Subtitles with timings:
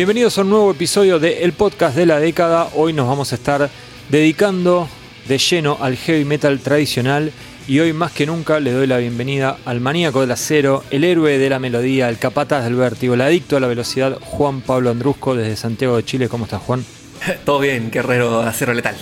[0.00, 2.70] Bienvenidos a un nuevo episodio de El Podcast de la Década.
[2.74, 3.68] Hoy nos vamos a estar
[4.08, 4.88] dedicando
[5.28, 7.30] de lleno al heavy metal tradicional
[7.68, 11.36] y hoy más que nunca le doy la bienvenida al maníaco del acero, el héroe
[11.36, 15.34] de la melodía, el capataz del vértigo, el adicto a la velocidad, Juan Pablo Andrusco
[15.34, 16.30] desde Santiago de Chile.
[16.30, 16.82] ¿Cómo estás, Juan?
[17.44, 18.96] Todo bien, guerrero acero letal.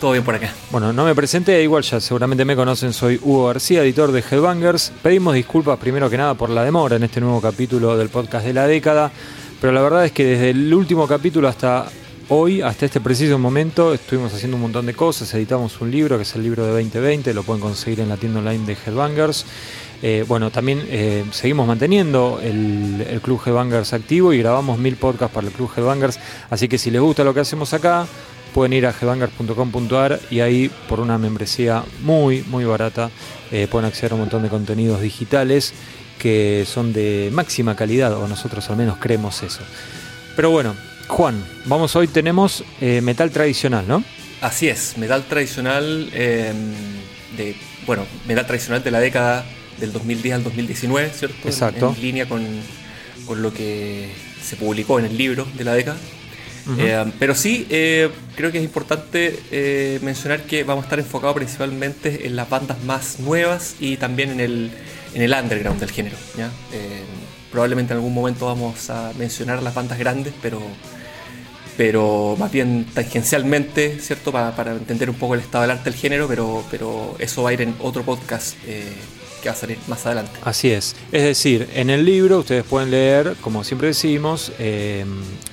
[0.00, 0.50] Todo bien por acá.
[0.70, 4.92] Bueno, no me presenté, igual ya seguramente me conocen, soy Hugo García, editor de Headbangers.
[5.02, 8.54] Pedimos disculpas primero que nada por la demora en este nuevo capítulo del podcast de
[8.54, 9.12] la década,
[9.60, 11.86] pero la verdad es que desde el último capítulo hasta
[12.28, 16.22] hoy, hasta este preciso momento, estuvimos haciendo un montón de cosas, editamos un libro que
[16.22, 19.46] es el libro de 2020, lo pueden conseguir en la tienda online de Headbangers.
[20.00, 25.48] Eh, bueno, también eh, seguimos manteniendo el, Club Headbangers activo y grabamos mil podcasts para
[25.48, 26.20] el Club Headbangers,
[26.50, 28.06] así que si les gusta lo que hacemos acá,
[28.54, 33.10] pueden ir a headbangers.com.ar y ahí por una membresía muy, muy barata
[33.50, 35.72] eh, pueden acceder a un montón de contenidos digitales
[36.18, 39.60] que son de máxima calidad, o nosotros al menos creemos eso.
[40.36, 40.74] Pero bueno,
[41.08, 44.04] Juan, vamos hoy tenemos eh, metal tradicional, ¿no?
[44.40, 46.52] Así es, metal tradicional eh,
[47.36, 49.44] de, bueno, metal tradicional de la década
[49.80, 51.48] del 2010 al 2019, ¿cierto?
[51.48, 51.88] Exacto.
[51.88, 52.46] En, en línea con,
[53.26, 54.10] con lo que
[54.42, 55.96] se publicó en el libro de la década.
[56.78, 62.26] Eh, pero sí, eh, creo que es importante mencionar que vamos a estar enfocados principalmente
[62.26, 64.70] en las bandas más nuevas y también en el,
[65.14, 66.16] en el underground del género.
[66.36, 66.50] ¿ya?
[66.72, 67.02] Eh,
[67.50, 70.60] probablemente en algún momento vamos a mencionar las bandas grandes, pero,
[71.76, 74.32] pero más bien tangencialmente, ¿cierto?
[74.32, 77.50] Para, para entender un poco el estado del arte del género, pero, pero eso va
[77.50, 78.92] a ir en otro podcast eh,
[79.42, 80.32] que va a salir más adelante.
[80.42, 80.96] Así es.
[81.12, 85.04] Es decir, en el libro ustedes pueden leer, como siempre decimos, eh,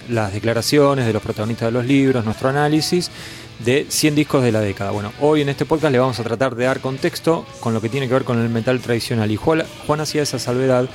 [0.09, 3.11] las declaraciones de los protagonistas de los libros, nuestro análisis
[3.59, 4.91] de 100 discos de la década.
[4.91, 7.89] Bueno, hoy en este podcast le vamos a tratar de dar contexto con lo que
[7.89, 9.31] tiene que ver con el metal tradicional.
[9.31, 10.89] Y Juan, Juan hacía esa salvedad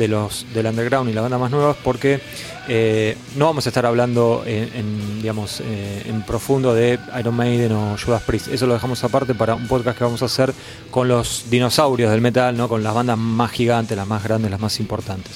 [0.00, 2.20] de los del underground y las bandas más nuevas porque
[2.68, 7.96] eh, no vamos a estar hablando en, digamos eh, en profundo de Iron Maiden o
[8.02, 10.54] Judas Priest eso lo dejamos aparte para un podcast que vamos a hacer
[10.90, 14.60] con los dinosaurios del metal no con las bandas más gigantes las más grandes las
[14.60, 15.32] más importantes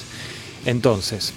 [0.65, 1.33] entonces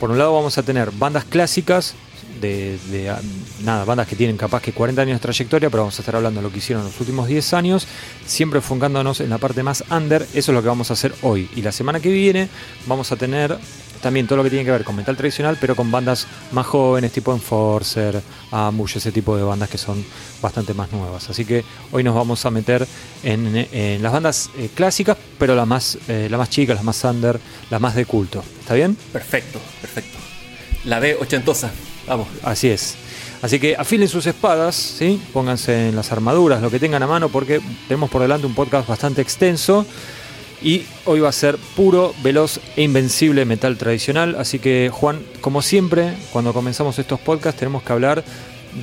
[0.00, 1.94] por un lado vamos a tener bandas clásicas
[2.44, 3.14] de, de,
[3.62, 6.40] nada, bandas que tienen capaz que 40 años de trayectoria, pero vamos a estar hablando
[6.40, 7.86] de lo que hicieron en los últimos 10 años,
[8.26, 11.48] siempre enfocándonos en la parte más under, eso es lo que vamos a hacer hoy.
[11.56, 12.48] Y la semana que viene
[12.86, 13.58] vamos a tener
[14.04, 17.10] también todo lo que tiene que ver con metal tradicional, pero con bandas más jóvenes,
[17.10, 20.04] tipo Enforcer, Ambush, ese tipo de bandas que son
[20.42, 21.30] bastante más nuevas.
[21.30, 22.86] Así que hoy nos vamos a meter
[23.22, 27.40] en, las bandas eh, clásicas, pero las más, eh, la más chicas, las más under,
[27.70, 28.44] las más de culto.
[28.60, 28.94] ¿Está bien?
[29.10, 30.18] Perfecto, perfecto.
[30.84, 31.70] La B ochentosa.
[32.06, 32.28] Vamos.
[32.42, 32.96] Así es.
[33.42, 35.20] Así que afilen sus espadas, ¿sí?
[35.32, 38.88] pónganse en las armaduras, lo que tengan a mano, porque tenemos por delante un podcast
[38.88, 39.86] bastante extenso.
[40.62, 44.36] Y hoy va a ser puro, veloz e invencible metal tradicional.
[44.38, 48.24] Así que, Juan, como siempre, cuando comenzamos estos podcasts, tenemos que hablar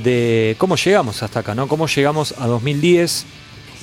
[0.03, 1.67] de cómo llegamos hasta acá, ¿no?
[1.67, 3.25] Cómo llegamos a 2010.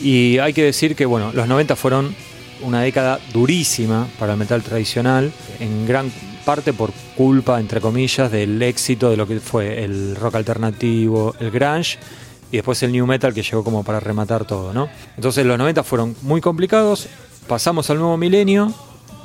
[0.00, 2.15] Y hay que decir que, bueno, los 90 fueron
[2.62, 6.12] una década durísima para el metal tradicional, en gran
[6.49, 11.51] parte por culpa, entre comillas, del éxito de lo que fue el rock alternativo, el
[11.51, 11.99] grunge
[12.51, 14.89] y después el new metal que llegó como para rematar todo, ¿no?
[15.17, 17.07] Entonces los 90 fueron muy complicados,
[17.47, 18.73] pasamos al nuevo milenio,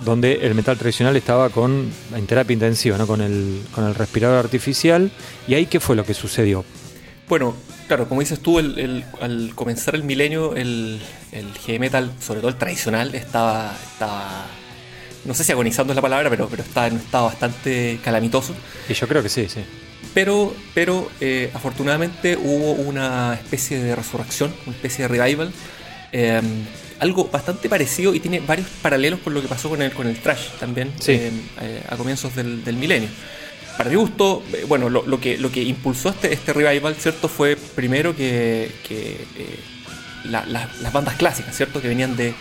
[0.04, 3.08] donde el metal tradicional estaba con en terapia intensiva, ¿no?
[3.08, 5.10] con, el, con el respirador artificial,
[5.48, 6.66] y ahí qué fue lo que sucedió.
[7.30, 7.56] Bueno,
[7.88, 11.02] claro, como dices tú, al comenzar el milenio, el,
[11.32, 14.46] el heavy metal, sobre todo el tradicional, estaba, estaba
[15.26, 18.54] no sé si agonizando es la palabra, pero, pero está en un estado bastante calamitoso.
[18.90, 19.62] Y yo creo que sí, sí.
[20.14, 25.52] Pero, pero eh, afortunadamente hubo una especie de resurrección, una especie de revival.
[26.12, 26.42] Eh,
[27.00, 30.18] algo bastante parecido y tiene varios paralelos con lo que pasó con el, con el
[30.20, 31.14] trash también sí.
[31.14, 33.10] eh, a comienzos del, del, milenio.
[33.78, 37.28] Para mi gusto, bueno, lo, lo, que, lo que impulsó este, este revival, ¿cierto?
[37.28, 39.26] Fue primero que, que
[40.26, 41.82] la, la, las bandas clásicas, ¿cierto?
[41.82, 42.36] Que venían de,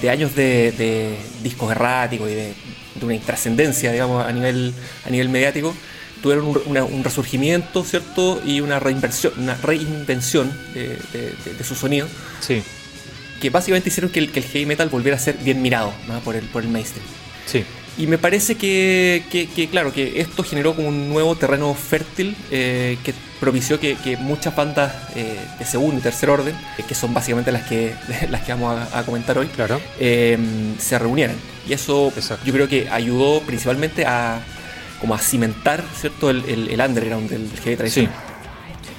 [0.00, 2.54] de años de, de, discos erráticos y de,
[2.94, 4.74] de una intrascendencia, digamos, a nivel,
[5.06, 5.74] a nivel mediático,
[6.22, 8.40] tuvieron un, una, un, resurgimiento, ¿cierto?
[8.44, 12.08] Y una reinversión, una reinvención de, de su sonido.
[12.40, 12.62] Sí.
[13.40, 16.20] Que básicamente hicieron que el, que el, heavy metal volviera a ser bien mirado ¿no?
[16.20, 17.06] por, el, por el mainstream.
[17.46, 17.64] Sí.
[17.96, 22.36] Y me parece que, que, que, claro, que esto generó como un nuevo terreno fértil
[22.50, 26.94] eh, que propició que, que muchas bandas eh, de segundo y tercer orden, eh, que
[26.94, 27.94] son básicamente las que,
[28.30, 29.80] las que vamos a, a comentar hoy, claro.
[30.00, 30.36] Eh,
[30.78, 31.36] se reunieran.
[31.68, 32.44] Y eso Exacto.
[32.44, 34.40] yo creo que ayudó principalmente a,
[35.00, 36.30] como a cimentar ¿cierto?
[36.30, 38.12] El, el, el underground del, del heavy tradicional.
[38.12, 38.34] Sí.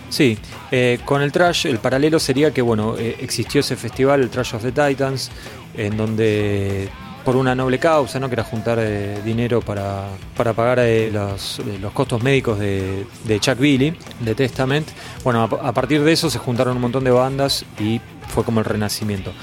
[0.07, 0.37] Sí,
[0.71, 4.55] eh, con el trash el paralelo sería que bueno eh, existió ese festival, el Trash
[4.55, 5.31] of the Titans,
[5.75, 6.89] en donde
[7.25, 8.29] por una noble causa, ¿no?
[8.29, 10.07] que era juntar eh, dinero para,
[10.37, 13.05] para pagar eh, los, eh, los, costos médicos de,
[13.39, 14.87] Chuck Billy, de Testament.
[15.23, 17.99] Bueno, a, partir de eso se juntaron un montón de bandas y
[18.29, 19.33] fue como el renacimiento.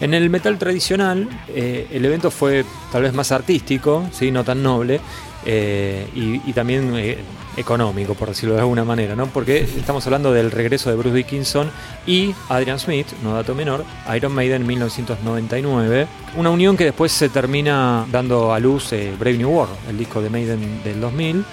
[0.00, 4.30] En el metal tradicional, el evento fue tal vez más artístico, ¿sí?
[4.30, 5.00] no tan noble,
[5.44, 6.94] y, también
[7.56, 9.26] económico, por decirlo de alguna manera, ¿no?
[9.26, 11.70] Porque estamos hablando del regreso de Bruce Dickinson
[12.06, 16.06] y Adrian Smith, no dato menor, Iron Maiden 1999,
[16.36, 20.22] una unión que después se termina dando a luz eh, Brave New World, el disco
[20.22, 21.44] de Maiden del 2000,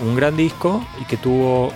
[0.00, 1.72] un gran disco y que tuvo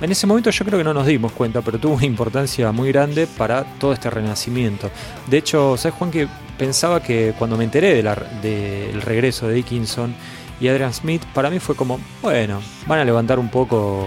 [0.00, 2.90] en ese momento yo creo que no nos dimos cuenta, pero tuvo una importancia muy
[2.90, 4.90] grande para todo este renacimiento.
[5.26, 6.26] De hecho, ¿sabes Juan que
[6.56, 8.08] pensaba que cuando me enteré del
[8.42, 10.14] de regreso de Dickinson
[10.60, 14.06] y Adrian Smith, para mí fue como, bueno, van a levantar un poco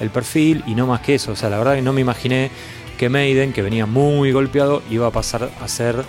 [0.00, 1.32] el perfil y no más que eso.
[1.32, 2.50] O sea, la verdad que no me imaginé
[2.98, 6.04] que Maiden, que venía muy golpeado, iba a pasar a ser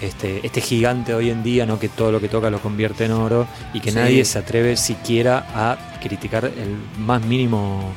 [0.00, 1.78] este, este gigante hoy en día, ¿no?
[1.78, 3.96] que todo lo que toca lo convierte en oro y que sí.
[3.96, 7.92] nadie se atreve siquiera a criticar el más mínimo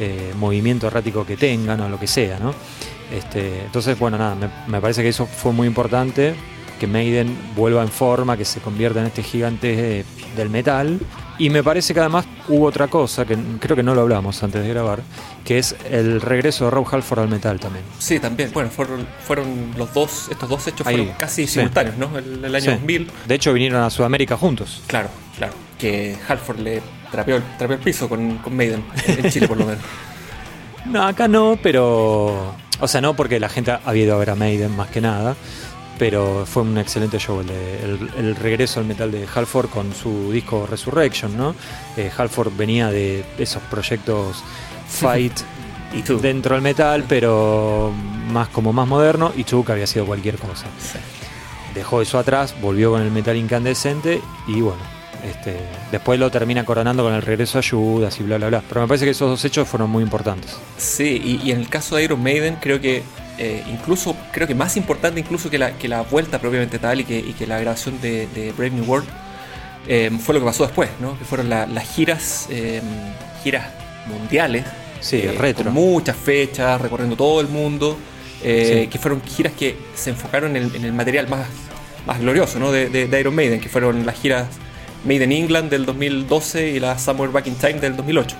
[0.00, 2.40] eh, movimiento errático que tengan o lo que sea.
[2.40, 2.52] ¿no?
[3.12, 6.34] Este, entonces, bueno, nada, me, me parece que eso fue muy importante
[6.78, 10.04] que Maiden vuelva en forma, que se convierta en este gigante
[10.36, 11.00] del metal.
[11.38, 14.62] Y me parece que además hubo otra cosa, que creo que no lo hablamos antes
[14.62, 15.00] de grabar,
[15.44, 17.84] que es el regreso de Rob Halford al metal también.
[17.98, 18.50] Sí, también.
[18.52, 21.96] Bueno, fueron, fueron los dos, estos dos hechos Ahí, fueron casi simultáneos.
[21.96, 22.16] ¿no?
[22.16, 22.70] El, el año sí.
[22.70, 23.10] 2000.
[23.26, 24.82] De hecho, vinieron a Sudamérica juntos.
[24.86, 25.52] Claro, claro.
[25.78, 29.82] Que Halford le trapeó, trapeó el piso con, con Maiden, en Chile por lo menos.
[30.86, 32.54] no, acá no, pero...
[32.80, 35.36] O sea, no porque la gente había ido a ver a Maiden más que nada,
[35.98, 39.94] pero fue un excelente show el, de, el, el, regreso al metal de Halford con
[39.94, 41.54] su disco Resurrection, ¿no?
[41.96, 44.42] Eh, Halford venía de esos proyectos
[44.88, 45.40] Fight
[46.20, 47.92] dentro del metal, pero
[48.30, 50.66] más como más moderno, y Chuck había sido cualquier cosa.
[51.74, 54.82] Dejó eso atrás, volvió con el metal incandescente y bueno,
[55.24, 55.56] este,
[55.90, 58.62] después lo termina coronando con el regreso a Judas y bla bla bla.
[58.68, 60.56] Pero me parece que esos dos hechos fueron muy importantes.
[60.76, 63.02] Sí, y, y en el caso de Iron Maiden creo que
[63.38, 67.04] eh, incluso, creo que más importante incluso que la, que la vuelta propiamente tal y
[67.04, 69.08] que, y que la grabación de, de, Brave New World,
[69.88, 71.18] eh, fue lo que pasó después, ¿no?
[71.18, 72.80] Que fueron la, las giras, eh,
[73.42, 73.66] giras
[74.06, 74.64] mundiales.
[75.00, 75.64] Sí, retro.
[75.64, 77.98] Con muchas fechas, recorriendo todo el mundo.
[78.42, 78.88] Sí.
[78.90, 81.46] Que fueron giras que se enfocaron en, en el material más,
[82.06, 82.72] más glorioso ¿no?
[82.72, 84.48] de, de, de, Iron Maiden, que fueron las giras
[85.04, 88.36] Made in England del 2012 y la Somewhere Back in Time del 2008.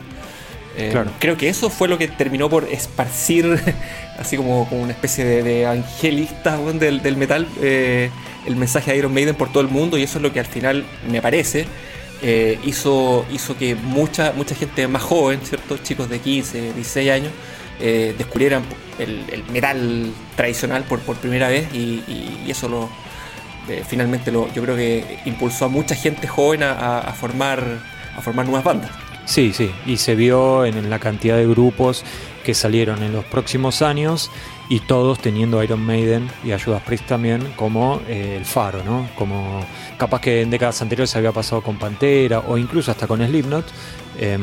[0.76, 1.10] Eh, claro.
[1.18, 3.60] Creo que eso fue lo que terminó por esparcir,
[4.18, 6.28] así como, como una especie de, de
[6.62, 8.10] bueno, del, del, metal, eh,
[8.46, 10.46] el mensaje de Iron Maiden por todo el mundo y eso es lo que al
[10.46, 11.66] final me parece.
[12.22, 15.76] Eh, hizo, hizo que mucha, mucha gente más joven, ¿cierto?
[15.78, 17.32] chicos de 15, 16 años,
[17.78, 18.62] descubrieran
[18.98, 22.88] el, el, metal tradicional por, por primera vez y, y, y eso lo,
[23.86, 27.62] finalmente lo, yo creo que impulsó a mucha gente joven a, a, formar,
[28.16, 28.90] a formar nuevas bandas.
[29.26, 32.04] Sí, sí, y se vio en la cantidad de grupos
[32.44, 34.30] que salieron en los próximos años
[34.68, 39.08] y todos teniendo Iron Maiden y a Judas Priest también como eh, el faro, ¿no?
[39.16, 39.64] Como
[39.96, 43.64] capaz que en décadas anteriores se había pasado con Pantera o incluso hasta con Slipknot.
[44.18, 44.38] Eh,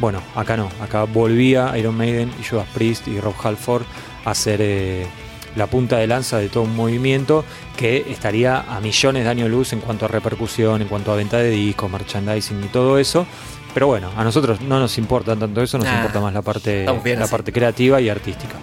[0.00, 3.84] bueno, acá no, acá volvía Iron Maiden y Judas Priest y Rob Halford
[4.24, 5.06] a ser eh,
[5.54, 7.44] la punta de lanza de todo un movimiento
[7.76, 11.38] que estaría a millones de años luz en cuanto a repercusión, en cuanto a venta
[11.38, 13.26] de discos, merchandising y todo eso
[13.74, 17.26] pero bueno, a nosotros no nos importa tanto eso, nos importa más la parte, la
[17.26, 18.54] parte creativa y artística.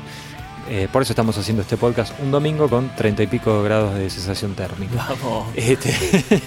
[0.70, 4.10] Eh, por eso estamos haciendo este podcast un domingo con treinta y pico grados de
[4.10, 5.06] sensación térmica.
[5.10, 5.50] Vamos.
[5.53, 5.94] Este,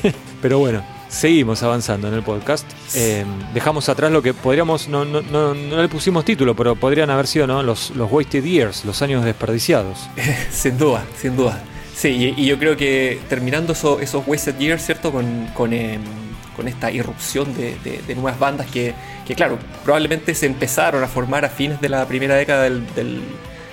[0.41, 2.65] pero bueno, seguimos avanzando en el podcast.
[2.95, 7.11] Eh, dejamos atrás lo que podríamos, no, no, no, no, le pusimos título, pero podrían
[7.11, 7.63] haber sido ¿no?
[7.63, 10.09] los, los wasted years, los años desperdiciados.
[10.51, 11.63] sin duda, sin duda.
[11.95, 15.13] Sí, y, y yo creo que terminando eso, esos wasted years, ¿cierto?
[15.13, 15.99] Con, con eh,
[16.55, 18.95] con esta irrupción de, de, de nuevas bandas que,
[19.27, 23.23] que, claro, probablemente se empezaron a formar a fines de la primera década del, del,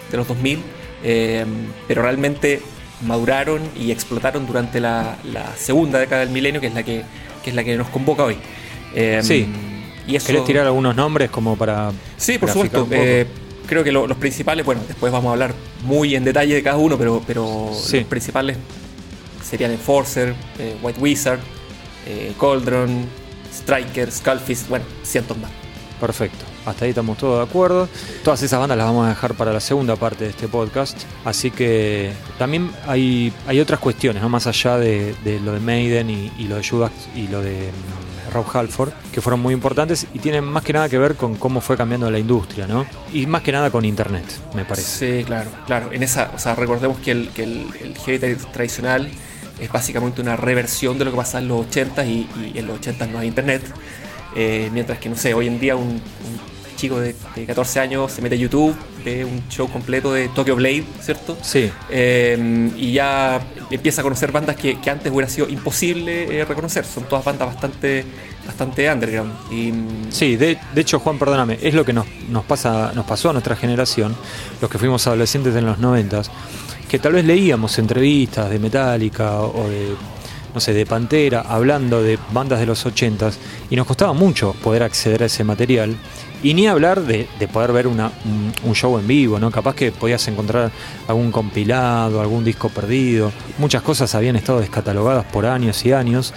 [0.10, 0.62] de los 2000,
[1.04, 1.46] eh,
[1.88, 2.62] pero realmente
[3.02, 7.04] maduraron y explotaron durante la, la, segunda década del milenio, que es la que,
[7.44, 8.38] que, es la que nos convoca hoy.
[8.94, 9.48] Eh, sí.
[10.08, 10.28] Y eso...
[10.28, 11.92] ¿Querés tirar algunos nombres como para...
[12.18, 12.88] Sí, por supuesto.
[12.92, 13.26] Eh,
[13.66, 16.78] creo que lo, los principales, bueno, después vamos a hablar muy en detalle de cada
[16.78, 18.00] uno, pero, pero sí.
[18.00, 18.58] los principales
[19.44, 20.36] serían Enforcer,
[20.82, 21.40] White Wizard,
[22.06, 23.06] eh, Coldron,
[23.54, 25.52] Striker, Skullfist, bueno, cientos más.
[26.00, 27.88] Perfecto, hasta ahí estamos todos de acuerdo.
[28.24, 30.98] Todas esas bandas las vamos a dejar para la segunda parte de este podcast.
[31.24, 34.30] Así que también hay, hay otras cuestiones, ¿no?
[34.30, 37.70] más allá de, de lo de Maiden y, y, lo de Judas y lo de
[38.34, 41.62] Rob Halford, que fueron muy importantes y tienen más que nada que ver con cómo
[41.62, 42.86] fue cambiando la industria, ¿no?
[43.14, 45.20] Y más que nada con internet, me parece.
[45.20, 45.92] Sí, claro, claro.
[45.92, 49.12] En esa, o sea, recordemos que el, que el, el heavy tradicional
[49.62, 52.80] es básicamente una reversión de lo que pasaba en los 80 y, y en los
[52.80, 53.62] 80 no hay internet.
[54.36, 56.02] Eh, mientras que, no sé, hoy en día un, un
[56.76, 58.76] chico de, de 14 años se mete a YouTube,
[59.06, 61.38] ve un show completo de Tokyo Blade, ¿cierto?
[61.42, 61.72] Sí.
[61.90, 63.40] Eh, y ya
[63.70, 66.86] empieza a conocer bandas que, que antes hubiera sido imposible eh, reconocer.
[66.86, 68.04] Son todas bandas bastante,
[68.48, 69.32] bastante underground.
[69.52, 69.74] Y,
[70.10, 73.34] Sí, de, de hecho, Juan, perdóname, es lo que nos, nos, pasa, nos pasó a
[73.34, 74.16] nuestra generación,
[74.60, 76.32] los que fuimos adolescentes en los noventas,
[76.92, 79.96] que tal vez leíamos entrevistas de Metallica o de,
[80.54, 84.84] no sé, de Pantera, hablando de bandas de los ochentas, y nos costaba mucho poder
[84.84, 85.96] acceder a ese material.
[86.44, 89.50] Y ni hablar de, de poder ver una, un, un show en vivo, ¿no?
[89.52, 90.70] Capaz que podías encontrar
[91.08, 93.32] algún compilado, algún disco perdido.
[93.58, 96.34] Muchas cosas habían estado descatalogadas por años y años.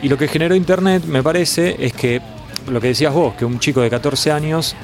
[0.00, 2.22] Y lo que generó Internet, me parece, es que
[2.70, 4.76] lo que decías vos, que un chico de 14 años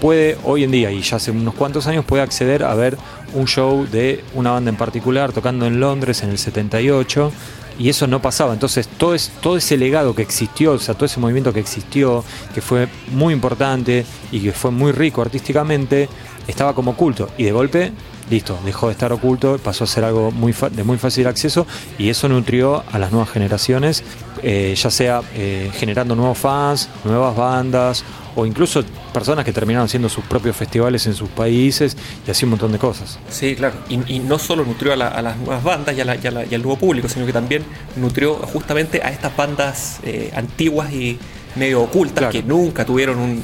[0.00, 2.96] puede hoy en día, y ya hace unos cuantos años, puede acceder a ver
[3.34, 7.32] un show de una banda en particular tocando en Londres en el 78.
[7.76, 8.52] Y eso no pasaba.
[8.52, 12.24] Entonces, todo, es, todo ese legado que existió, o sea, todo ese movimiento que existió,
[12.54, 16.08] que fue muy importante y que fue muy rico artísticamente,
[16.46, 17.30] estaba como oculto.
[17.36, 17.92] Y de golpe,
[18.30, 21.66] listo, dejó de estar oculto, pasó a ser algo muy fa- de muy fácil acceso
[21.98, 24.02] y eso nutrió a las nuevas generaciones,
[24.42, 28.02] eh, ya sea eh, generando nuevos fans, nuevas bandas
[28.36, 32.50] o incluso personas que terminaron haciendo sus propios festivales en sus países y así un
[32.50, 33.18] montón de cosas.
[33.30, 33.74] Sí, claro.
[33.88, 36.26] Y, y no solo nutrió a, la- a las nuevas bandas y, a la- y
[36.26, 37.62] a la- y al nuevo público, sino que también
[37.96, 41.18] nutrió justamente a estas bandas eh, antiguas y
[41.54, 42.32] medio ocultas Claro.
[42.32, 43.42] que nunca tuvieron un-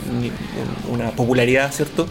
[0.93, 2.09] una popularidad, ¿cierto?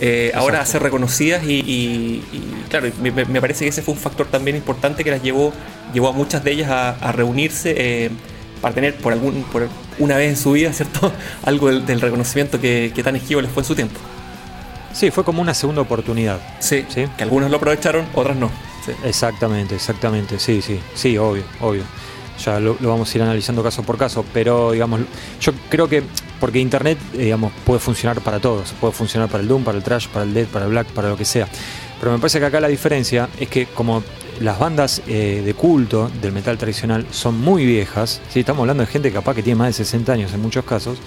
[0.00, 3.82] Eh, ahora a ser reconocidas y, y- y, claro, me, me- me parece que ese
[3.82, 5.52] fue un factor también importante que las llevó,
[5.92, 8.10] llevó a muchas de ellas a, a reunirse eh,
[8.62, 11.12] para tener por algún por una vez en su vida, ¿cierto?
[11.44, 13.98] Algo del, del reconocimiento que, que tan esquivo les fue en su tiempo.
[14.92, 16.38] Sí, fue como una segunda oportunidad.
[16.60, 17.06] Sí, Sí.
[17.16, 18.50] que algunos lo aprovecharon, otras no.
[18.86, 18.92] Sí.
[19.04, 21.82] Exactamente, exactamente, sí, sí, sí, obvio, obvio.
[22.44, 25.00] Ya lo, lo vamos a ir analizando caso por caso, pero digamos,
[25.40, 26.04] yo creo que
[26.40, 29.84] porque Internet, eh, digamos, puede funcionar para todos, puede funcionar para el Doom, para el
[29.84, 31.48] Trash, para el Dead, para el Black, para lo que sea.
[31.98, 34.02] Pero me parece que acá la diferencia es que como
[34.40, 38.40] las bandas eh, de culto del metal tradicional son muy viejas, ¿sí?
[38.40, 40.98] estamos hablando de gente capaz que tiene más de 60 años en muchos casos,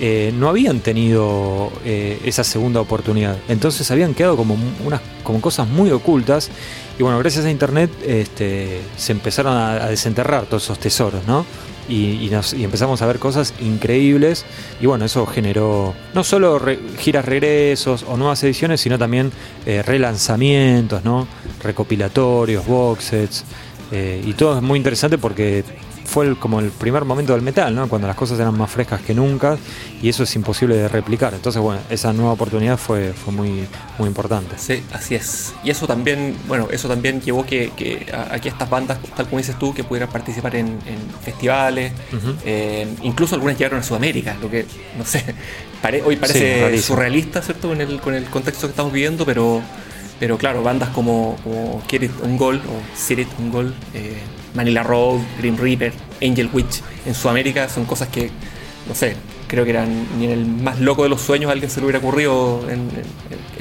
[0.00, 3.38] eh, no habían tenido esa segunda oportunidad.
[3.48, 6.50] Entonces habían quedado como unas como cosas muy ocultas.
[6.98, 11.46] Y bueno, gracias a internet este, se empezaron a desenterrar todos esos tesoros, ¿no?
[11.88, 14.44] Y, y nos- y empezamos a ver cosas increíbles.
[14.80, 19.32] Y bueno, eso generó no solo re- giras regresos o nuevas ediciones, sino también
[19.66, 21.26] eh, relanzamientos, ¿no?
[21.62, 23.44] Recopilatorios, box sets.
[23.90, 25.64] eh, y todo es muy interesante porque
[26.04, 27.88] fue el- como el primer momento del metal, ¿no?
[27.88, 29.56] Cuando las cosas eran más frescas que nunca
[30.02, 31.32] y eso es imposible de replicar.
[31.34, 33.66] Entonces, bueno, esa nueva oportunidad fue, fue muy,
[33.98, 34.56] muy importante.
[34.58, 35.54] Sí, así es.
[35.64, 39.26] Y eso también, bueno, eso también llevó que, que a, a que estas bandas, tal
[39.26, 41.92] como dices tú, que pudieran participar en, en festivales,
[42.44, 44.66] eh, incluso algunas llegaron a Sudamérica, lo que,
[44.98, 45.24] no sé,
[45.82, 47.68] pare- hoy parece Sí, surrealista, ¿cierto?
[47.68, 49.62] Con el, con el contexto que estamos viviendo, pero,
[50.20, 54.18] pero claro, bandas como, como Get It Un Gol o Sit It Un Gol, eh,
[54.54, 55.92] Manila Road, Green Reaper,
[56.22, 58.30] Angel Witch en Sudamérica son cosas que,
[58.88, 59.16] no sé,
[59.48, 61.86] creo que eran ni en el más loco de los sueños a alguien se le
[61.86, 62.88] hubiera ocurrido en,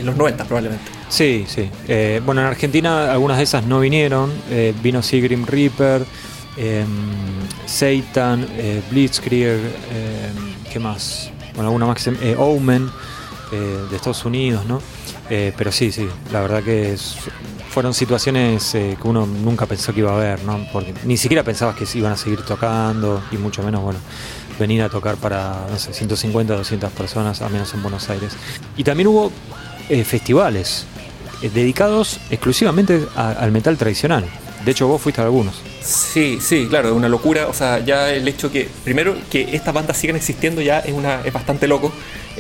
[0.05, 0.83] los 90 probablemente.
[1.09, 1.69] Sí, sí.
[1.87, 4.31] Eh, bueno, en Argentina algunas de esas no vinieron.
[4.49, 6.03] Eh, vino sí Grim Reaper,
[6.57, 6.85] eh,
[7.65, 8.47] Satan,
[8.89, 10.29] Blitzkrieg, eh,
[10.71, 11.29] ¿qué más?
[11.53, 12.89] Bueno, alguna más que se- eh, Omen,
[13.51, 14.81] de Estados Unidos, ¿no?
[15.33, 17.15] Eh, pero sí, sí, la verdad que es-
[17.69, 20.67] fueron situaciones eh, que uno nunca pensó que iba a ver, ¿no?
[20.73, 23.99] Porque ni siquiera pensabas que iban a seguir tocando y mucho menos, bueno,
[24.59, 28.33] venir a tocar para, no sé, 150, 200 personas, al menos en Buenos Aires.
[28.75, 29.31] Y también hubo
[29.87, 30.85] eh, festivales
[31.41, 34.25] eh, dedicados exclusivamente a- al metal tradicional.
[34.65, 35.55] De hecho, vos fuiste a algunos.
[35.81, 37.47] Sí, sí, claro, es una locura.
[37.47, 41.21] O sea, ya el hecho que, primero, que estas bandas sigan existiendo ya es, una,
[41.21, 41.91] es bastante loco,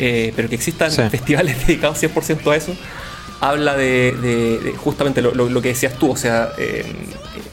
[0.01, 1.01] eh, pero que existan Sí.
[1.09, 2.75] festivales dedicados 100% a eso,
[3.39, 6.11] habla de, de- de justamente lo, lo- lo que decías tú.
[6.11, 6.85] O sea, eh,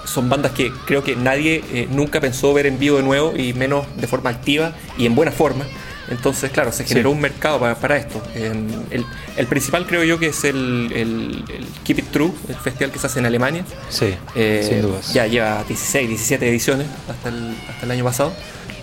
[0.04, 3.52] son bandas que creo que nadie eh, nunca pensó ver en vivo de nuevo y
[3.52, 5.64] menos de forma activa y en buena forma.
[6.10, 7.16] Entonces, claro, se generó Sí.
[7.16, 8.22] un mercado para, para esto.
[8.34, 8.50] Eh,
[8.90, 9.04] el,
[9.36, 12.98] el principal creo yo que es el, el- el Keep It True, el festival que
[12.98, 13.64] se hace en Alemania.
[13.90, 15.12] Sí, Eh, sin dudas.
[15.12, 18.32] Ya lleva 16, 17 ediciones hasta el, hasta el año pasado.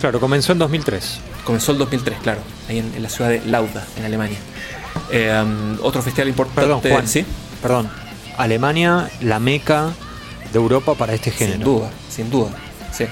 [0.00, 1.18] Claro, comenzó en 2003.
[1.44, 4.38] Comenzó el 2003, claro, ahí en, en la ciudad de Lauda, en Alemania.
[5.10, 6.60] Eh, um, otro festival importante.
[6.62, 7.08] Perdón, Juan.
[7.08, 7.24] ¿sí?
[7.62, 7.88] Perdón.
[8.36, 9.90] Alemania, la meca
[10.52, 11.56] de Europa para este género.
[11.56, 12.50] Sin duda, sin duda.
[12.92, 13.04] Sí.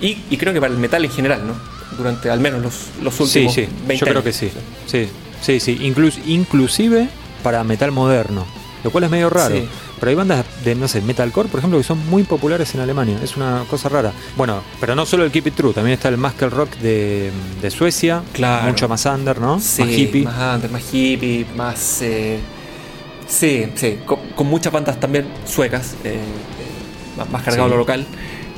[0.00, 1.54] Y, y creo que para el metal en general, ¿no?
[1.96, 4.24] Durante al menos los, los Sí, últimos sí, 20 yo creo años.
[4.24, 4.50] que sí.
[4.86, 5.08] Sí,
[5.42, 5.78] sí, sí.
[5.82, 7.08] Inclus- inclusive
[7.42, 8.46] para metal moderno.
[8.84, 9.54] Lo cual es medio raro.
[9.56, 9.68] Sí.
[10.00, 13.18] Pero hay bandas de, no sé, metalcore, por ejemplo, que son muy populares en Alemania.
[13.22, 14.12] Es una cosa rara.
[14.34, 17.30] Bueno, pero no solo el Keep It True, también está el Muscle Rock de,
[17.68, 18.22] Suecia.
[18.32, 18.68] Claro.
[18.68, 19.60] Mucho más under, ¿no?
[19.60, 20.24] Sí, más hippie.
[20.24, 22.00] Más under, más hippie, más.
[22.00, 22.40] Eh,
[23.28, 23.98] sí, sí.
[24.06, 28.06] Con, muchas bandas también suecas, eh, eh, más, cargado lo local.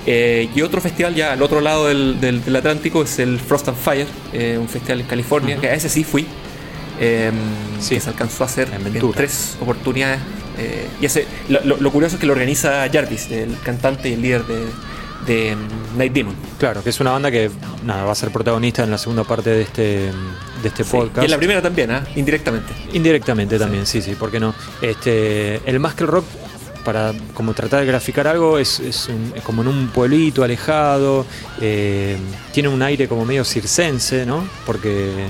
[0.07, 4.07] y otro festival ya al otro lado del, Atlántico es el Frost and Fire,
[4.59, 6.25] un festival en California, que a ese sí fui.
[7.81, 7.95] Sí.
[7.97, 10.21] que se alcanzó a hacer en, tres oportunidades.
[10.59, 14.45] Eh, y ese, lo, curioso es que lo organiza Jarvis, el cantante y el líder
[14.45, 14.67] de,
[15.27, 15.57] de
[15.97, 16.35] Night Demon.
[16.59, 17.51] Claro, que es una banda que
[17.85, 21.23] nada, va a ser protagonista en la segunda parte de este, de este podcast.
[21.23, 22.05] Y en la primera también, ¿ah?
[22.15, 22.73] indirectamente.
[22.93, 24.55] Indirectamente también, sí, sí, ¿por qué no?
[24.81, 26.25] Este, el Muscle Rock
[26.85, 29.09] para como tratar de graficar algo es, es,
[29.45, 31.25] como en un pueblito alejado
[31.61, 32.17] eh,
[32.53, 35.29] tiene un aire como medio circense no porque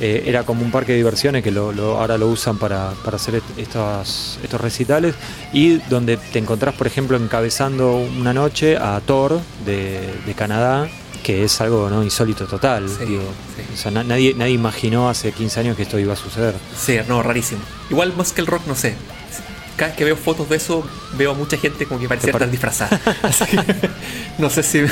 [0.00, 4.38] eh, era como un parque de diversiones que lo, ahora lo usan para, hacer estos,
[4.42, 5.14] estos recitales
[5.52, 10.88] y donde te encontrás, por ejemplo, encabezando una noche a Thor de, Canadá,
[11.22, 12.02] que es algo ¿no?
[12.02, 12.86] insólito total.
[13.92, 16.54] nadie, nadie imaginó hace 15 años que esto iba a suceder.
[16.76, 17.62] Sí, no, rarísimo.
[17.88, 18.96] Igual más que el rock, no sé.
[19.76, 20.84] Cada vez que veo fotos de eso,
[21.16, 23.00] veo a mucha gente como que parece estar disfrazada.
[24.38, 24.82] no sé si...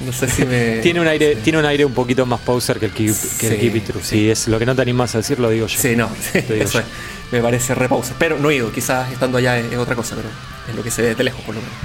[0.00, 0.78] No sé si me.
[0.82, 3.84] tiene un aire, tiene un aire un poquito más poser que el Keep, que It
[3.84, 4.02] True.
[4.02, 4.30] Sí.
[4.30, 5.78] es lo que no te animas a decir, lo digo yo.
[5.78, 6.82] Sí, no, eso
[7.32, 7.88] me parece re
[8.18, 10.28] Pero no he ido, quizás estando allá es, otra cosa, pero
[10.68, 11.76] es lo que se ve de lejos por lo menos.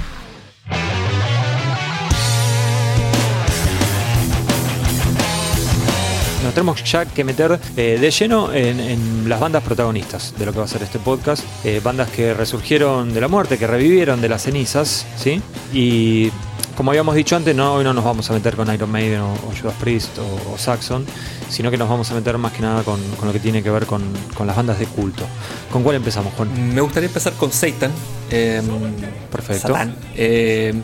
[6.42, 10.58] nos tenemos ya que meter eh, de lleno en, las bandas protagonistas de lo que
[10.58, 11.44] va a ser este podcast.
[11.64, 15.40] Eh, bandas que resurgieron de la muerte, que revivieron de las cenizas, ¿sí?
[15.72, 16.30] Y
[16.76, 19.36] como habíamos dicho antes, no, hoy no nos vamos a meter con Iron Maiden o,
[19.60, 21.04] Judas Priest o, Saxon,
[21.48, 23.86] sino que nos vamos a meter más que nada con, lo que tiene que ver
[23.86, 24.02] con,
[24.46, 25.24] las bandas de culto.
[25.70, 26.74] ¿Con cuál empezamos, Juan?
[26.74, 27.90] Me gustaría empezar con Satan.
[28.30, 28.64] Em,
[29.30, 29.68] Perfecto.
[29.68, 30.82] Satan, em,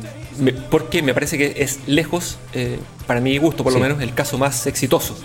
[0.70, 4.38] porque me parece que es lejos, eh, para mi gusto por lo menos, el caso
[4.38, 5.16] más exitoso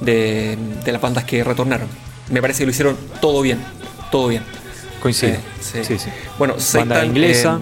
[0.00, 1.88] de, las bandas que retornaron.
[2.30, 3.58] Me parece que lo hicieron todo bien,
[4.10, 4.42] todo bien.
[5.00, 5.34] Coincide.
[5.34, 5.98] Eh, sí.
[5.98, 7.60] sí, Bueno, Banda inglesa.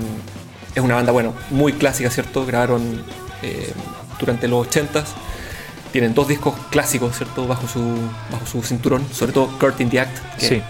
[0.76, 2.44] Es una banda, bueno, muy clásica, ¿cierto?
[2.44, 3.02] Grabaron
[3.42, 3.72] eh,
[4.20, 5.06] durante los 80s.
[5.90, 7.46] Tienen dos discos clásicos, ¿cierto?
[7.46, 7.80] Bajo su,
[8.30, 10.62] bajo su cinturón, sobre todo Kurt in the Act, que sí.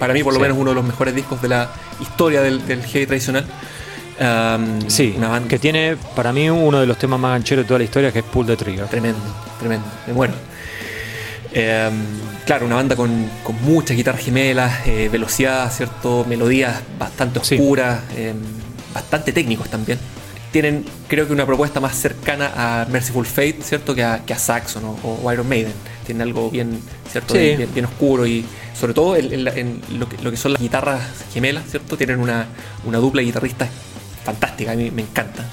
[0.00, 2.82] para mí por lo menos uno de los mejores discos de la historia del, del
[2.82, 3.46] heavy tradicional.
[4.88, 5.48] sí, una banda...
[5.48, 8.18] que tiene para mí uno de los temas más gancheros de toda la historia, que
[8.18, 8.86] es Pull the Trigger.
[8.88, 9.20] Tremendo,
[9.60, 10.34] tremendo, me muero.
[11.52, 11.92] Em,
[12.44, 16.24] claro, una banda con, con muchas guitarras gemelas, eh, velocidad, ¿cierto?
[16.28, 18.00] Melodías bastante oscuras.
[18.16, 18.63] Em,
[18.94, 19.98] bastante técnicos también.
[20.52, 23.94] Tienen, creo que, una propuesta más cercana a Merciful Fate, ¿cierto?
[23.94, 25.72] Que a, que a Saxon o, Iron Maiden.
[26.06, 26.80] Tienen algo bien,
[27.10, 27.34] ¿cierto?
[27.34, 28.44] Bien, oscuro y,
[28.78, 29.44] sobre todo, en,
[29.98, 31.02] lo, que, son las guitarras
[31.32, 31.96] gemelas, ¿cierto?
[31.96, 32.46] Tienen una,
[32.84, 33.68] una dupla de guitarristas
[34.24, 35.44] fantástica, a mí me encanta.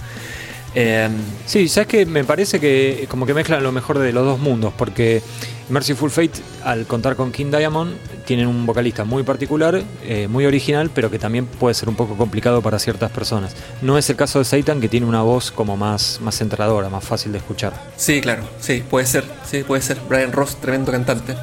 [0.73, 1.11] Em,
[1.45, 4.73] sí, sabes que me parece que como que mezclan lo mejor de los dos mundos,
[4.77, 5.21] porque
[5.69, 10.89] Mercyful Fate, al contar con King Diamond, tienen un vocalista muy particular, eh, muy original,
[10.93, 13.55] pero que también puede ser un poco complicado para ciertas personas.
[13.81, 17.03] No es el caso de Satan, que tiene una voz como más, más centradora, más
[17.03, 17.73] fácil de escuchar.
[17.97, 19.99] Sí, claro, sí, puede ser, sí, puede ser.
[20.07, 21.35] Brian Ross, tremendo cantante.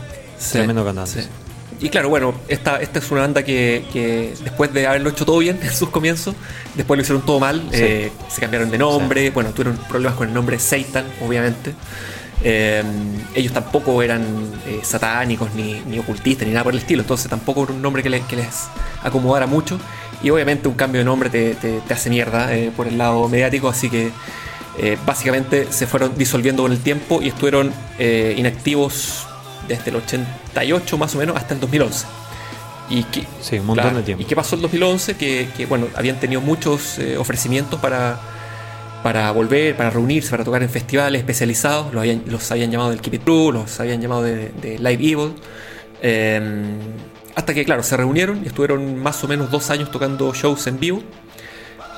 [0.53, 1.27] Tremendo cantante.
[1.81, 5.59] Y claro, bueno, esta, esta es una banda que, después de haberlo hecho todo bien
[5.62, 6.35] en sus comienzos,
[6.75, 10.35] después lo hicieron todo mal, eh, se cambiaron de nombre, bueno, tuvieron problemas con el
[10.35, 11.75] nombre Satan, obviamente.
[12.45, 12.85] Eh,
[13.35, 14.23] ellos tampoco eran
[14.67, 18.11] eh, satánicos ni, ocultistas ni nada por el estilo, entonces tampoco era un nombre que,
[18.11, 18.25] les
[19.03, 19.79] acomodara mucho.
[20.21, 24.11] Y obviamente un cambio de nombre te, hace mierda por el lado mediático, así que
[25.07, 27.73] básicamente se fueron disolviendo con el tiempo y estuvieron
[28.37, 29.28] inactivos
[29.69, 32.07] desde el 88 más o menos hasta el 2011.
[32.91, 33.05] Y
[33.41, 34.23] sí, un montón de tiempo.
[34.23, 35.17] ¿Y qué pasó en el 2011?
[35.17, 38.19] Que, bueno, habían tenido muchos eh, ofrecimientos para,
[39.03, 41.93] para volver, para reunirse, para tocar en festivales especializados.
[41.93, 45.35] Los habían, los habían llamado del Keep It True, los habían llamado de, Live Evil.
[46.01, 46.79] Em,
[47.35, 50.81] hasta que, claro, se reunieron y estuvieron más o menos dos años tocando shows en
[50.81, 51.03] vivo.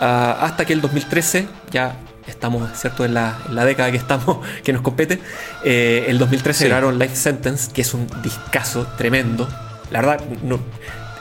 [0.01, 1.97] Ah, hasta que el 2013, ya
[2.31, 5.19] estamos cierto en la, década que estamos que nos compete.
[5.65, 9.49] Eh, el 2013 grabaron Life Sentence que es un discazo tremendo.
[9.91, 10.57] La verdad no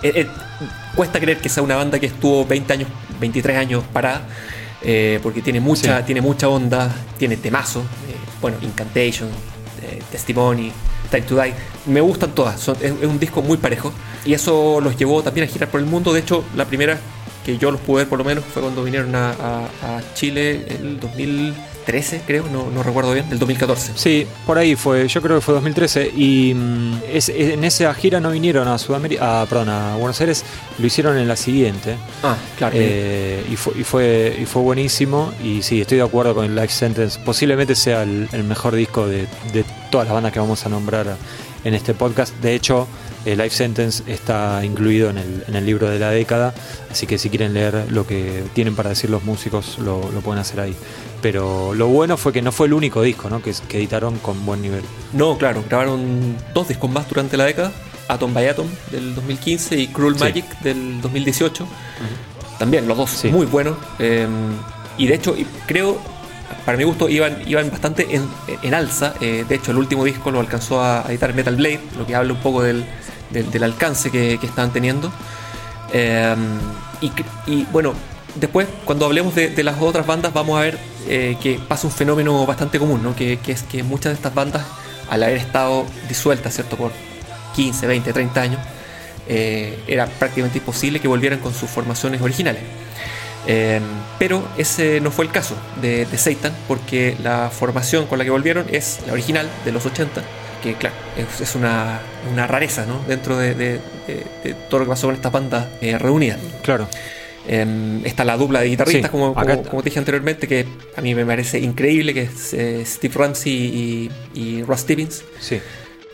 [0.02, 0.28] eh, eh,
[0.96, 4.22] cuesta creer que sea una banda que estuvo 20 años 23 años parada
[5.22, 7.84] porque tiene mucha tiene mucha onda tiene temazo
[8.40, 9.28] bueno Incantation
[10.10, 10.72] Testimony
[11.10, 11.54] Time to Die.
[11.88, 13.92] Me gustan todas es, un disco muy parejo
[14.26, 16.14] y eso los llevó también a girar por el mundo.
[16.14, 17.00] De hecho la primera
[17.50, 19.68] que yo los pude ver por lo menos fue cuando vinieron a,
[20.14, 23.94] Chile el 2013 2013, creo, no, no, recuerdo bien, del 2014.
[23.96, 26.94] Sí, por ahí fue, yo creo que fue 2013 y mm,
[27.30, 30.44] en esa gira no vinieron a Sudamérica, perdón, a Buenos Aires,
[30.78, 31.96] lo hicieron en la siguiente.
[32.22, 32.76] Ah, claro.
[32.78, 36.56] Eh, y, fue, y, fue, y fue buenísimo y sí, estoy de acuerdo con el
[36.56, 40.70] Life Sentence, posiblemente sea el, mejor disco de, de todas las bandas que vamos a
[40.70, 41.18] nombrar
[41.64, 42.36] en este podcast.
[42.36, 42.88] De hecho,
[43.32, 46.54] el Life Sentence está incluido en el, en el, libro de la década,
[46.90, 50.60] así que si quieren leer lo que tienen para decir los músicos, lo, pueden hacer
[50.60, 50.76] ahí.
[51.22, 53.42] Pero lo bueno fue que no fue el único disco ¿no?
[53.42, 54.84] que, que, editaron con buen nivel.
[55.14, 57.72] No, claro, grabaron dos discos más durante la década,
[58.08, 61.68] Atom by Atom del 2015 y Cruel Magic del 2018.
[62.58, 63.78] También los dos muy buenos.
[64.00, 64.28] Eh,
[64.98, 66.00] y de hecho, creo
[66.66, 68.08] para mi gusto iban, iban bastante
[68.62, 69.14] en, alza.
[69.22, 72.34] Eh, de hecho, el último disco lo alcanzó a editar Metal Blade, lo que habla
[72.34, 72.86] un poco del,
[73.64, 75.12] alcance que, estaban teniendo.
[75.94, 76.36] Eh,
[77.48, 77.94] y, bueno,
[78.36, 82.46] después, cuando hablemos de, las otras bandas, vamos a ver eh, que pasa un fenómeno
[82.46, 83.16] bastante común, ¿no?
[83.16, 84.64] que, es que muchas de estas bandas,
[85.10, 86.78] al haber estado disueltas, ¿cierto?
[86.78, 86.92] Por
[87.56, 88.60] 15, 20, 30 años,
[89.28, 92.64] era prácticamente imposible que volvieran con sus formaciones originales.
[93.52, 93.82] Em,
[94.20, 98.68] pero ese no fue el caso de, Satan, porque la formación con la que volvieron
[98.72, 100.22] es la original de los 80,
[100.62, 102.00] que claro, es, una,
[102.46, 103.02] rareza ¿no?
[103.08, 103.80] dentro de,
[104.70, 106.38] todo lo que pasó con estas bandas eh, reunidas.
[106.62, 106.88] Claro.
[107.48, 111.26] Em, está la dupla de guitarristas, como, como, te dije anteriormente, que a mí me
[111.26, 115.60] parece increíble, que es eh, Steve Ramsey y, y Ross Stevens, sí.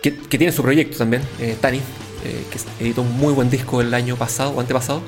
[0.02, 1.82] que, tiene su proyecto también, eh, Tani,
[2.24, 5.02] que editó un muy buen disco el año pasado o antepasado.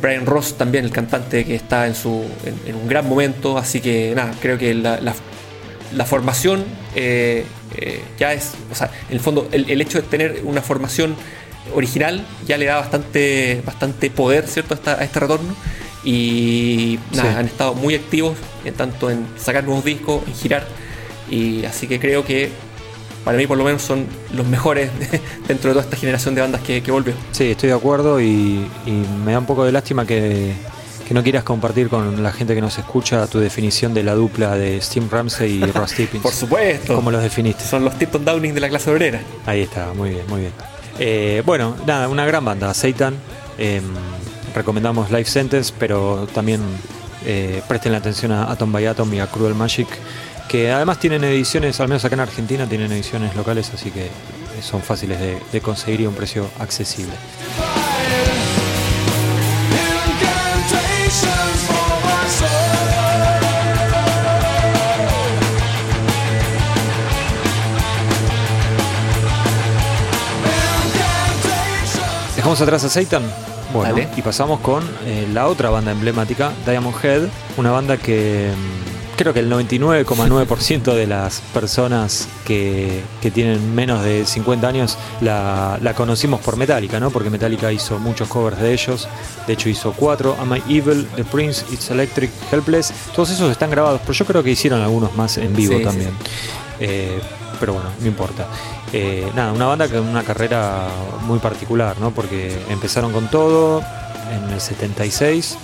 [0.00, 2.24] Brian Ross también, el cantante que está en, su,
[2.66, 7.44] en, un gran momento, así que nada, creo que la, la, formación eh,
[7.76, 11.16] eh, ya es, o sea, en el fondo el, hecho de tener una formación
[11.74, 15.54] original ya le da bastante, bastante poder, ¿cierto?, a, este retorno.
[16.04, 20.64] Y nada, han estado muy activos, eh, tanto en sacar nuevos discos, en girar.
[21.28, 22.50] Y así que creo que
[23.24, 24.90] para mí por lo menos son los mejores
[25.48, 27.14] dentro de toda esta generación de bandas que, volvió.
[27.32, 28.66] Sí, estoy de acuerdo y,
[29.24, 30.52] me da un poco de lástima que,
[31.10, 34.78] no quieras compartir con la gente que nos escucha tu definición de la dupla de
[34.82, 36.22] Steve Ramsey y Ross Tippins.
[36.22, 36.94] por supuesto.
[36.94, 37.64] ¿Cómo los definiste?
[37.64, 39.22] Son los Tipton Downing de la clase obrera.
[39.46, 40.52] Ahí está, muy bien, muy bien.
[40.98, 43.14] Eh, bueno, nada, una gran banda, Satan.
[43.56, 43.84] Em,
[44.54, 46.60] recomendamos Life Sentence, pero también
[47.24, 49.88] eh, presten la atención a Atom by Atom y a Cruel Magic
[50.48, 54.08] que además tienen ediciones, al menos acá en Argentina, tienen ediciones locales, así que
[54.62, 55.18] son fáciles
[55.52, 57.12] de, conseguir y a un precio accesible.
[72.34, 73.22] Dejamos atrás a Satan.
[73.72, 78.97] Bueno, y pasamos con eh, la otra banda emblemática, Diamond Head, una banda que mm,
[79.18, 83.02] creo que el 99,9% de las personas que,
[83.34, 87.10] tienen menos de 50 años la, conocimos por Metallica, ¿no?
[87.10, 89.08] Porque Metallica hizo muchos covers de ellos.
[89.46, 92.92] De hecho, hizo cuatro: Am I Evil, The Prince, It's Electric, Helpless.
[93.14, 96.12] Todos esos están grabados, pero yo creo que hicieron algunos más en vivo también.
[96.78, 97.18] Eh,
[97.58, 98.46] pero bueno, no importa.
[98.92, 100.86] Eh, nada, una banda con una carrera
[101.22, 102.12] muy particular, ¿no?
[102.12, 103.82] Porque empezaron con todo
[104.30, 105.58] en el 76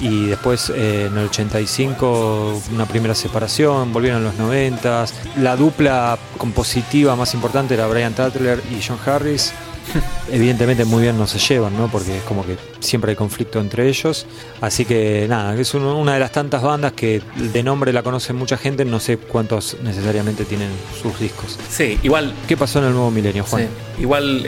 [0.00, 5.06] y después eh, en el 85 una primera separación, volvieron en los 90.
[5.40, 9.52] La dupla compositiva más importante era Brian Tatler y John Harris.
[10.32, 11.88] Evidentemente muy bien no se llevan, ¿no?
[11.88, 14.26] Porque es como que siempre hay conflicto entre ellos.
[14.60, 18.56] Así que nada, es una de las tantas bandas que de nombre la conoce mucha
[18.56, 21.58] gente, no sé cuántos necesariamente tienen sus discos.
[21.70, 22.34] Sí, igual.
[22.48, 23.68] ¿Qué pasó en el nuevo milenio, Juan?
[23.98, 24.44] igual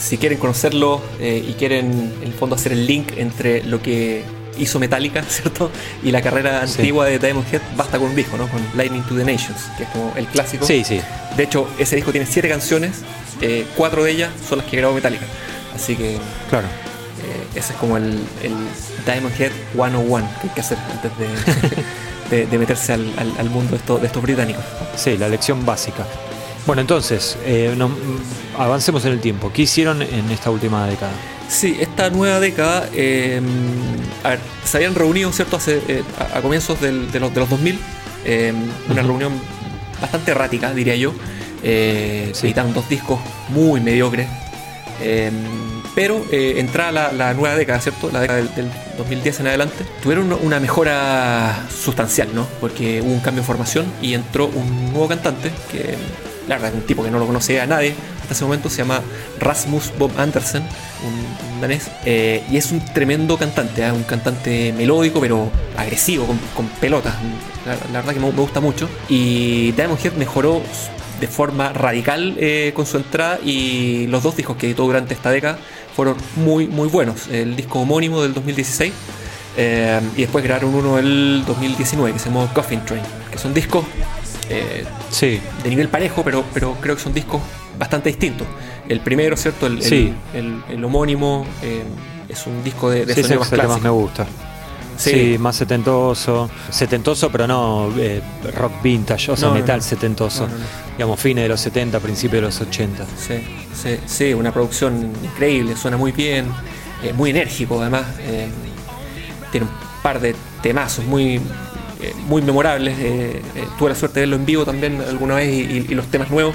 [0.00, 4.24] si quieren conocerlo eh, y quieren en el fondo hacer el link entre lo que
[4.60, 5.70] hizo Metallica, ¿cierto?
[6.02, 8.48] Y la carrera antigua de Diamond Head basta con un disco, ¿no?
[8.48, 10.66] Con Lightning to the Nations, que es como el clásico.
[10.66, 11.00] Sí, sí.
[11.36, 13.02] De hecho, ese disco tiene siete canciones,
[13.40, 15.24] eh, cuatro de ellas son las que grabó Metallica.
[15.74, 16.18] Así que.
[16.48, 16.66] Claro.
[16.66, 18.18] Eh, ese es como el,
[19.06, 21.10] Diamond Head 101 que hay que hacer antes
[22.50, 24.64] de, meterse al, mundo de, estos británicos.
[24.96, 26.06] Sí, la lección básica.
[26.66, 27.74] Bueno, entonces, eh,
[28.58, 29.50] avancemos en el tiempo.
[29.52, 31.12] ¿Qué hicieron en esta última década?
[31.50, 36.92] Sí, esta nueva década, a ver, se habían reunido, ¿cierto?, Hace, eh, a, comienzos de,
[36.92, 37.78] los, de los 2000,
[38.24, 38.56] em,
[38.88, 39.32] una reunión
[40.00, 41.12] bastante errática, diría yo.
[41.64, 44.28] Eh, Se editaron dos discos muy mediocres.
[45.02, 45.34] Em,
[45.96, 48.10] pero eh, entrada la, nueva década, ¿cierto?
[48.12, 52.46] La década del, 2010 en adelante, tuvieron una mejora sustancial, ¿no?
[52.60, 55.96] Porque hubo un cambio de formación y entró un nuevo cantante que
[56.50, 59.02] la verdad, un tipo que no lo conocía a nadie hasta ese momento, se llama
[59.38, 63.92] Rasmus Bob Andersen, un, danés, eh, y es un tremendo cantante, ¿eh?
[63.92, 67.14] un cantante melódico pero agresivo, con, pelotas,
[67.64, 70.60] la, verdad que me, gusta mucho, y Diamond Head mejoró
[71.20, 75.30] de forma radical eh, con su entrada y los dos discos que editó durante esta
[75.30, 75.58] década
[75.94, 77.28] fueron muy muy buenos.
[77.28, 78.92] El disco homónimo del 2016
[80.16, 83.84] y después grabaron uno del 2019 que se llamó Coffin Train, que son discos
[84.50, 85.40] eh, sí.
[85.62, 87.40] de nivel parejo, pero, pero creo que son discos
[87.78, 88.46] bastante distintos.
[88.88, 89.66] El primero, ¿cierto?
[89.66, 91.82] El, el, homónimo eh,
[92.28, 94.26] es un disco de, de sí, más que más me gusta.
[94.96, 95.36] Sí.
[95.38, 96.50] más setentoso.
[96.68, 98.20] Setentoso, pero no eh,
[98.54, 100.46] rock vintage, o sea, metal setentoso.
[100.96, 103.06] Digamos, fines de los 70, principios de los 80.
[103.16, 103.42] Sí,
[103.74, 106.46] sí, sí, una producción increíble, suena muy bien,
[107.14, 108.04] muy enérgico además.
[109.50, 111.40] tiene un par de temazos muy
[112.02, 112.98] eh, muy memorables.
[112.98, 116.30] Eh, eh, tuve la suerte de verlo en vivo también alguna vez y, los temas
[116.30, 116.54] nuevos,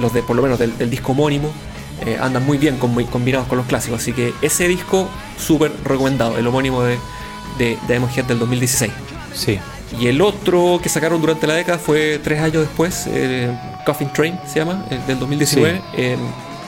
[0.00, 1.50] los de por lo menos del, disco homónimo,
[2.20, 4.00] andan muy bien combinados con los clásicos.
[4.00, 6.98] Así que ese disco súper recomendado, el homónimo de,
[7.58, 8.92] de, de del 2016.
[9.34, 9.58] Sí.
[9.98, 13.08] Y el otro que sacaron durante la década fue tres años después,
[13.86, 15.80] Coffin Train se llama, del 2019,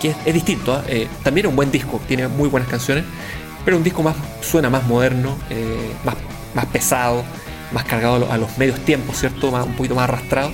[0.01, 0.73] que es, distinto.
[0.73, 0.85] ¿ah?
[1.23, 3.05] también es un buen disco, tiene muy buenas canciones,
[3.65, 5.37] pero un disco más suena más moderno,
[6.05, 6.15] más
[6.57, 7.23] más pesado,
[7.71, 9.51] más cargado a los medios tiempos, ¿cierto?
[9.51, 10.51] un poquito más arrastrado,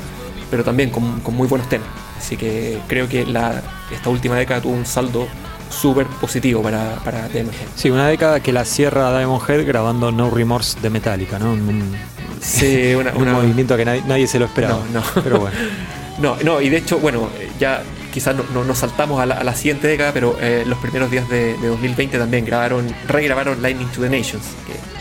[0.50, 1.88] pero también con, muy buenos temas.
[2.18, 5.26] Así que creo que la, esta última década tuvo un saldo
[5.70, 7.68] súper positivo para, para Diamond Head.
[7.74, 11.52] Sí, una década que la cierra Diamond Head grabando No Remorse de Metallica, ¿no?
[11.52, 11.96] Un,
[12.40, 14.82] sí, un movimiento que nadie, se lo esperaba.
[14.92, 15.22] No, no.
[15.22, 15.56] Pero bueno.
[16.18, 20.12] no, no, y de hecho, bueno, ya quizás no, nos saltamos a la, siguiente década,
[20.12, 24.91] pero eh, los primeros días de, 2020 también grabaron, regrabaron Lightning to the Nations, que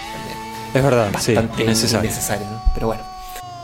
[0.73, 2.47] es verdad, sí, necesario.
[2.73, 3.03] Pero bueno.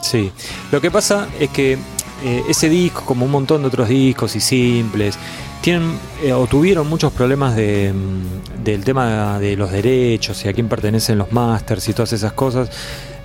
[0.01, 0.31] Sí,
[0.71, 1.77] lo que pasa es que
[2.23, 5.17] eh, ese disco, como un montón de otros discos y simples,
[5.61, 10.53] tienen eh, o tuvieron muchos problemas de, mm, del tema de los derechos y a
[10.53, 12.69] quién pertenecen los masters y todas esas cosas.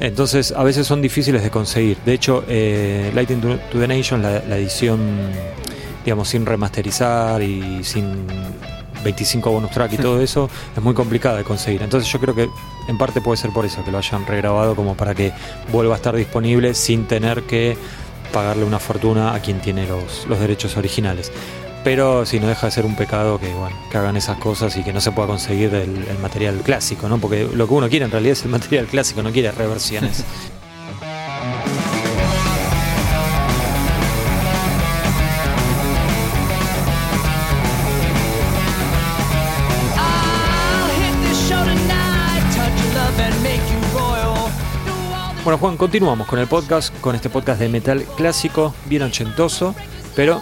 [0.01, 1.97] Entonces, a veces son difíciles de conseguir.
[2.05, 5.01] De hecho, eh, Lighting to the Nation, la, la edición,
[6.05, 8.27] digamos, sin remasterizar y sin
[9.03, 11.83] 25 bonus track y todo eso, es muy complicado de conseguir.
[11.83, 12.49] Entonces yo creo que
[12.89, 15.33] en parte puede ser por eso que lo hayan regrabado como para que
[15.71, 17.77] vuelva a estar disponible sin tener que
[18.33, 21.31] pagarle una fortuna a quien tiene los, los derechos originales.
[21.85, 24.85] Pero si no deja de ser un pecado que bueno, que hagan esas cosas y
[24.85, 27.19] que no se pueda conseguir el, el material clásico, ¿no?
[27.19, 30.25] Porque lo que uno quiere en realidad es el material clásico, no quiere reversiones.
[45.45, 49.75] Bueno, Juan, continuamos con el podcast, con este podcast de metal clásico, bien ochentoso,
[50.15, 50.41] pero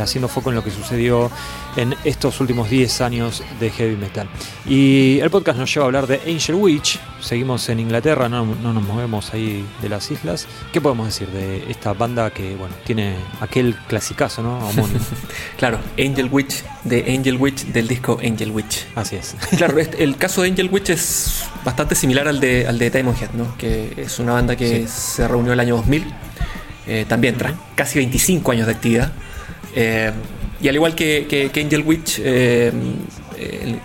[0.00, 1.30] haciendo foco en lo que sucedió
[1.76, 4.28] en estos últimos 10 años de heavy metal.
[4.66, 7.00] Y el podcast nos lleva a hablar de Angel Witch.
[7.20, 10.46] Seguimos en Inglaterra, no, nos movemos ahí de las islas.
[10.72, 14.58] ¿Qué podemos decir de esta banda que bueno tiene aquel clasicazo, ¿no?
[15.56, 18.86] claro, Angel Witch, de Angel Witch del disco Angel Witch.
[18.94, 19.36] Así es.
[19.56, 23.30] claro, el caso de Angel Witch es bastante similar al de, al de Diamond Head,
[23.32, 23.56] ¿no?
[23.56, 26.04] Que es una banda que se reunió el año 2000.
[26.86, 29.12] Eh, también tras casi 25 años de actividad.
[29.74, 30.12] Eh,
[30.60, 32.72] y al igual que, Angel Witch, eh,
[33.36, 33.76] eh,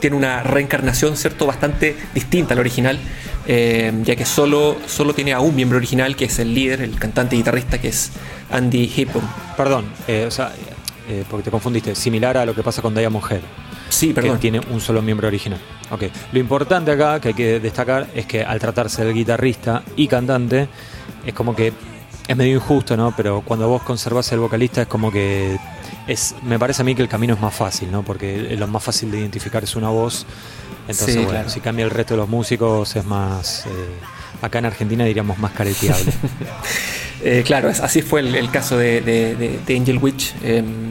[0.00, 1.46] tiene una reencarnación, ¿cierto?
[1.46, 2.98] Bastante distinta al original,
[3.46, 7.34] ya que solo, solo tiene a un miembro original, que es el líder, el cantante
[7.34, 8.12] y guitarrista, que es
[8.50, 9.22] Andy Hippon.
[9.56, 9.86] Perdón,
[10.26, 10.52] o sea,
[11.28, 13.40] porque te confundiste, similar a lo que pasa con Diamond Head.
[13.88, 14.36] Sí, perdón.
[14.36, 15.58] Que tiene un solo miembro original.
[15.90, 16.04] Ok.
[16.32, 20.68] Lo importante acá que hay que destacar es que al tratarse del guitarrista y cantante,
[21.26, 21.72] es como que
[22.26, 23.14] es medio injusto, ¿no?
[23.16, 25.58] Pero cuando vos conservas el vocalista es como que
[26.06, 28.02] es, me parece a mí que el camino es más fácil, ¿no?
[28.02, 30.26] Porque lo más fácil de identificar es una voz.
[30.88, 33.70] Entonces, bueno, si cambia el resto de los músicos es más, eh,
[34.42, 36.12] acá en Argentina diríamos más careteable.
[37.22, 40.34] Eh, claro, así fue el, caso de, Angel Witch.
[40.42, 40.89] Em,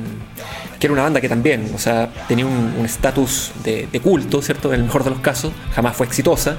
[0.79, 4.73] que era una banda que también, o sea, tenía un estatus de, culto, ¿cierto?
[4.73, 6.57] En el mejor de los casos, jamás fue exitosa,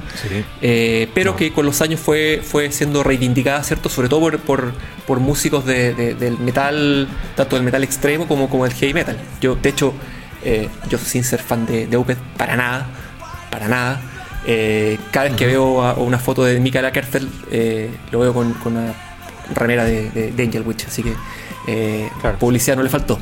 [0.61, 3.88] eh, pero que con los años fue, fue siendo reivindicada, ¿cierto?
[3.88, 4.72] Sobre todo por,
[5.06, 9.16] por, músicos del metal, tanto del metal extremo como, como del heavy metal.
[9.40, 9.94] Yo, de hecho,
[10.44, 12.88] eh, yo sin ser fan de, de Opeth, para nada,
[13.50, 14.00] para nada.
[14.46, 17.30] Eh, cada vez que veo una foto de Mikael Ackerfeld,
[18.12, 18.92] lo veo con, una
[19.54, 21.14] remera de, de Angel Witch, así que
[21.66, 23.18] eh, publicidad no le faltó.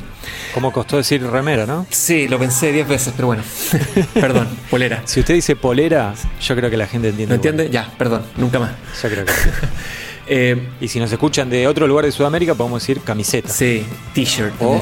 [0.53, 1.85] ¿Cómo costó decir remera, no?
[1.89, 3.43] Sí, lo pensé diez veces, pero bueno.
[4.13, 5.01] perdón, polera.
[5.05, 7.29] Si usted dice polera, yo creo que la gente entiende.
[7.29, 7.69] ¿No entiende?
[7.69, 8.71] Ya, perdón, nunca más.
[9.01, 9.31] Yo creo que
[10.31, 13.49] Eh, y si nos escuchan de otro lugar de Sudamérica, podemos decir camiseta.
[13.49, 14.53] Sí, t-shirt.
[14.61, 14.79] O,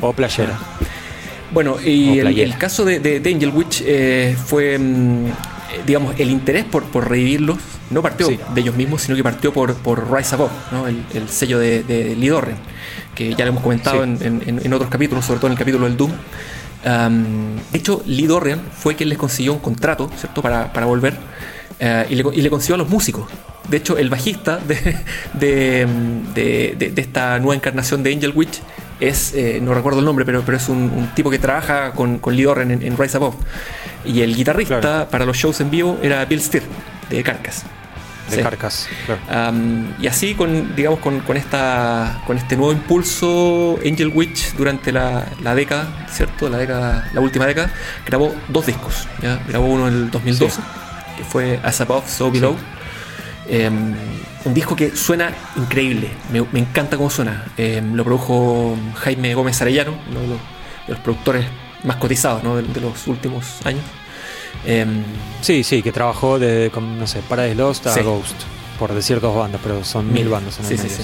[0.00, 0.56] o, playera.
[1.50, 5.26] Bueno, y el, caso de, Angel Witch eh, fue, mm,
[5.86, 7.58] digamos, el interés por, por revivirlos
[7.90, 10.86] no partió de ellos mismos, sino que partió por, por Rise Above, ¿no?
[10.86, 12.56] el, sello de, de Lidorren,
[13.14, 16.12] que ya lo hemos comentado en, otros capítulos, sobre todo en el capítulo del Doom.
[17.72, 21.14] de hecho, Lee Dorrian fue quien les consiguió un contrato, ¿cierto?, para, para volver
[21.78, 23.26] eh, y, le, y, le, consiguió a los músicos.
[23.68, 24.96] De hecho, el bajista de,
[26.34, 28.60] de, esta nueva encarnación de Angel Witch
[29.00, 32.34] es, eh, no recuerdo el nombre, pero, pero es un, tipo que trabaja con, con
[32.34, 33.36] Lee en, Rise Above.
[34.04, 36.64] Y el guitarrista para los shows en vivo era Bill Steer,
[37.10, 37.64] de Carcass.
[38.30, 38.88] De Carcass,
[40.00, 45.26] y así con, digamos, con, con, esta, con este nuevo impulso, Angel Witch durante la,
[45.42, 46.48] la, década, ¿cierto?
[46.48, 47.70] La década, la última década,
[48.04, 49.06] grabó dos discos.
[49.22, 49.40] ¿ya?
[49.46, 50.60] Grabó uno en el 2012,
[51.16, 52.56] que fue As Above, So Below.
[53.48, 53.94] Em,
[54.46, 57.44] un disco que suena increíble, me, me encanta cómo suena.
[57.56, 61.44] Em, lo produjo Jaime Gómez Arellano, uno de los, productores
[61.82, 62.56] más cotizados ¿no?
[62.56, 63.82] de, los últimos años.
[64.64, 65.02] Em,
[65.40, 68.36] sí, sí, que trabajó de, no sé, Paradise Lost a Ghost,
[68.78, 70.96] por decir dos bandas, pero son mil bandas en el medio,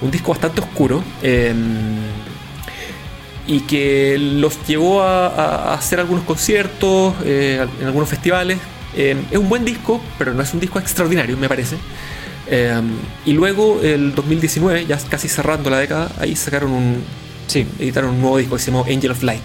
[0.00, 1.98] Un disco bastante oscuro em,
[3.46, 8.58] y que los llevó a, hacer algunos conciertos eh, en algunos festivales.
[8.96, 11.76] Em, es un buen disco, pero no es un disco extraordinario, me parece.
[13.26, 17.04] Y luego, el 2019, ya casi cerrando la década, ahí sacaron un.
[17.46, 17.66] Sí.
[17.78, 19.42] Editaron un nuevo disco que se llamó Angel of Light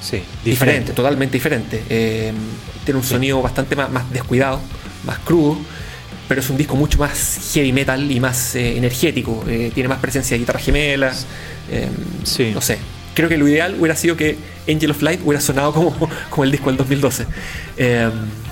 [0.00, 1.82] Sí, diferente, totalmente diferente.
[1.88, 2.32] Eh,
[2.84, 4.60] tiene un sonido bastante más, más, descuidado,
[5.04, 5.58] más crudo,
[6.28, 9.44] pero es un disco mucho más heavy metal y más eh, energético.
[9.48, 11.26] Eh, tiene más presencia de guitarras gemelas.
[12.22, 12.52] sí.
[12.54, 12.78] No sé.
[13.16, 14.36] Creo que lo ideal hubiera sido que
[14.68, 15.96] Angel of Light hubiera sonado como,
[16.30, 17.26] como el disco del 2012.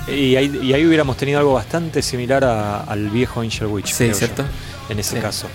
[0.07, 3.93] y, ahí, y, ahí, hubiéramos tenido algo bastante similar al viejo Angel Witch.
[3.93, 4.43] Sí, ¿cierto?
[4.89, 5.47] en ese caso.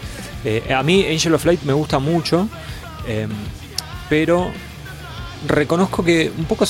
[0.75, 2.49] a mí Angel of Light me gusta mucho,
[4.09, 4.51] pero
[5.47, 6.65] reconozco que un poco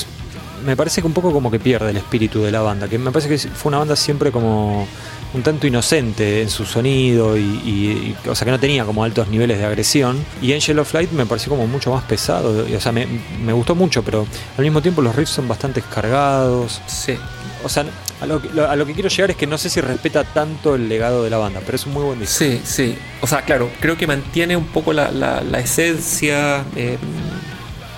[0.65, 3.11] me parece que un poco como que pierde el espíritu de la banda, que me
[3.11, 4.87] parece que fue una banda siempre como
[5.33, 9.59] un tanto inocente en su sonido y, o sea que no tenía como altos niveles
[9.59, 13.07] de agresión y Angel of Light me pareció como mucho más pesado, o sea me,
[13.53, 16.81] gustó mucho, pero al mismo tiempo los riffs son bastante cargados.
[16.87, 17.17] Sí.
[17.63, 17.85] O sea,
[18.21, 20.89] a lo, a lo, que quiero llegar es que no sé si respeta tanto el
[20.89, 22.39] legado de la banda, pero es un muy buen disco.
[22.39, 22.97] Sí, sí.
[23.21, 26.97] O sea, claro, creo que mantiene un poco la, la, esencia, eh,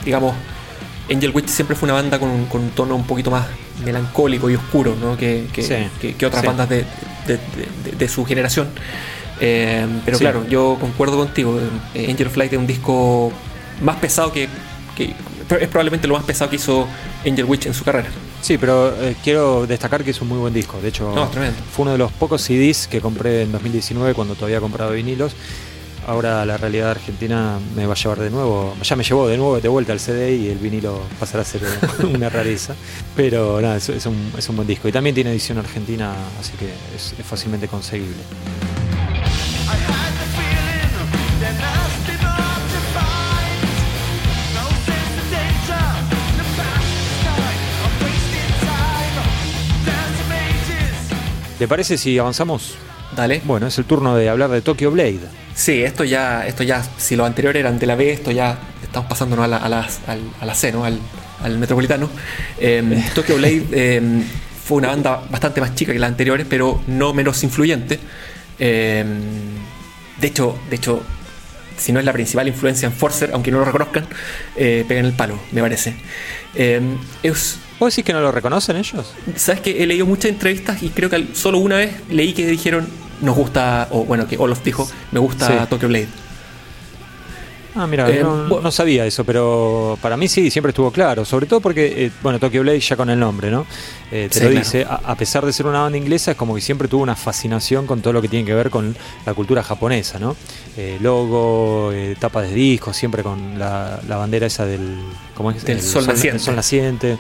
[0.04, 0.34] digamos,
[1.12, 3.46] Angel Witch siempre fue una banda con un, con un tono un poquito más
[3.84, 5.16] melancólico y oscuro ¿no?
[5.16, 6.84] que, que, otras bandas de,
[7.26, 8.68] de, su generación.
[9.40, 11.58] Eh, pero claro, yo concuerdo contigo.
[11.94, 13.32] Eh, Angel Flight es un disco
[13.80, 14.48] más pesado que,
[14.98, 16.86] es probablemente lo más pesado que hizo
[17.26, 18.08] Angel Witch en su carrera.
[18.40, 20.80] Sí, pero eh, quiero destacar que es un muy buen disco.
[20.80, 21.12] De hecho,
[21.72, 25.34] fue uno de los pocos CDs que compré en 2019 cuando todavía compraba vinilos
[26.06, 29.60] ahora la realidad argentina me va a llevar de nuevo, ya me llevó de nuevo
[29.60, 31.62] de vuelta al CD y el vinilo pasará a ser
[32.14, 32.74] una rareza.
[33.16, 34.88] Pero nada, es, un, es, un, buen disco.
[34.88, 38.22] Y también tiene edición argentina, así que es, fácilmente conseguible.
[51.58, 52.74] ¿Te parece si avanzamos?
[53.14, 53.40] Dale.
[53.44, 55.20] Bueno, es el turno de hablar de Tokyo Blade.
[55.62, 59.08] Sí, esto ya, esto ya, si lo anterior eran de la B, esto ya estamos
[59.08, 59.88] pasándonos a la, a la,
[60.40, 60.84] a la C, ¿no?
[60.84, 60.98] al,
[61.40, 62.10] al metropolitano.
[62.58, 64.24] Em, Tokyo Blade em,
[64.64, 68.00] fue una banda bastante más chica que las anteriores, pero no menos influyente.
[68.58, 69.20] Em,
[70.20, 71.00] de hecho, de hecho,
[71.76, 74.04] si no es la principal influencia en Forcer, aunque no lo reconozcan,
[74.56, 75.94] eh, pegan el palo, me parece.
[77.22, 79.14] es, ¿Puedo decir que no lo reconocen ellos?
[79.36, 82.88] Sabes que he leído muchas entrevistas y creo que solo una vez leí que dijeron
[83.22, 86.08] nos gusta, o bueno, que Olof dijo, me gusta Tokyo Blade.
[87.74, 91.24] Ah, mira, eh, no, sabía eso, pero para mí sí, siempre estuvo claro.
[91.24, 93.64] Sobre todo porque, eh, bueno, Tokyo Blade ya con el nombre, ¿no?
[94.10, 96.86] Eh, te lo dice, a, pesar de ser una banda inglesa, es como que siempre
[96.86, 100.36] tuvo una fascinación con todo lo que tiene que ver con la cultura japonesa, ¿no?
[101.00, 104.98] logo, tapa de discos, siempre con la, bandera esa del,
[105.34, 105.64] ¿cómo es?
[105.64, 106.38] Del sol, naciente.
[106.40, 107.18] sol naciente.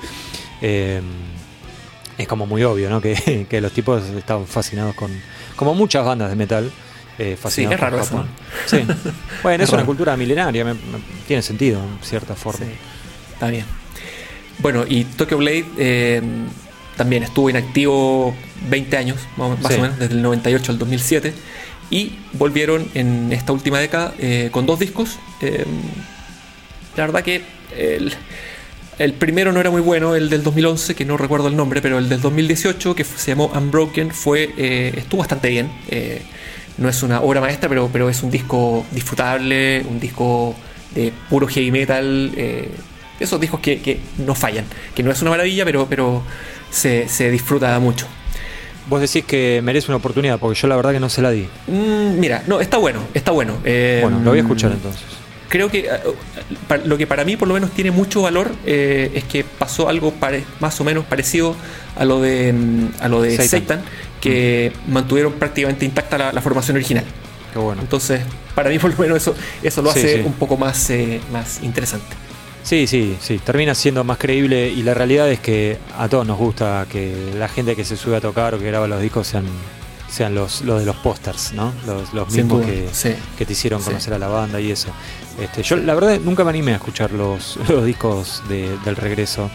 [0.60, 3.00] es como muy obvio, ¿no?
[3.02, 5.10] Que, que los tipos estaban fascinados con
[5.56, 6.70] como muchas bandas de metal.
[7.18, 8.24] Eh, sí, es raro eso.
[8.66, 8.84] Sí.
[9.42, 10.64] Bueno, es, una cultura milenaria,
[11.26, 12.64] tiene sentido en cierta forma.
[13.32, 13.64] está bien.
[14.58, 16.22] Bueno, y Tokyo Blade eh,
[16.96, 18.34] también estuvo inactivo
[18.68, 21.34] 20 años, más o menos, desde el 98 al 2007.
[21.90, 25.18] Y volvieron en esta última década eh, con dos discos.
[26.96, 27.44] la verdad que
[27.76, 28.14] El
[29.18, 32.08] primero no era muy bueno, el del 2011, que no recuerdo el nombre, pero el
[32.08, 35.70] del 2018, que se llamó Unbroken, fue, eh, estuvo bastante bien.
[35.88, 36.22] Eh,
[36.78, 40.54] no es una obra maestra, pero, pero es un disco disfrutable, un disco
[40.94, 42.32] de puro heavy metal.
[42.36, 42.70] Eh,
[43.20, 44.64] esos discos que, no fallan,
[44.94, 46.22] que no es una maravilla, pero, pero
[46.70, 48.06] se, se disfruta mucho.
[48.88, 51.46] Vos decís que merece una oportunidad, porque yo la verdad que no se la di.
[51.68, 53.58] Mm, mira, no, está bueno, está bueno.
[53.62, 55.21] bueno, lo voy a escuchar entonces
[55.52, 59.24] creo que eh, lo que para mí por lo menos tiene mucho valor eh, es
[59.24, 60.14] que pasó algo
[60.60, 61.54] más o menos parecido
[61.94, 63.82] a lo de, mm, a lo de Satan,
[64.18, 67.04] que mantuvieron prácticamente intacta la, formación original.
[67.52, 67.82] Qué bueno.
[67.82, 68.22] Entonces,
[68.54, 72.16] para mí por lo menos eso, eso lo hace un poco más, eh, más interesante.
[72.62, 76.38] Sí, sí, sí, termina siendo más creíble y la realidad es que a todos nos
[76.38, 79.44] gusta que la gente que se sube a tocar o que graba los discos sean
[80.12, 81.72] sean los, los de los pósters, ¿no?
[81.86, 82.86] Los, mismos que,
[83.38, 84.90] que, te hicieron conocer a la banda y eso.
[85.40, 89.50] Este, yo la verdad nunca me animé a escuchar los, los discos del regreso.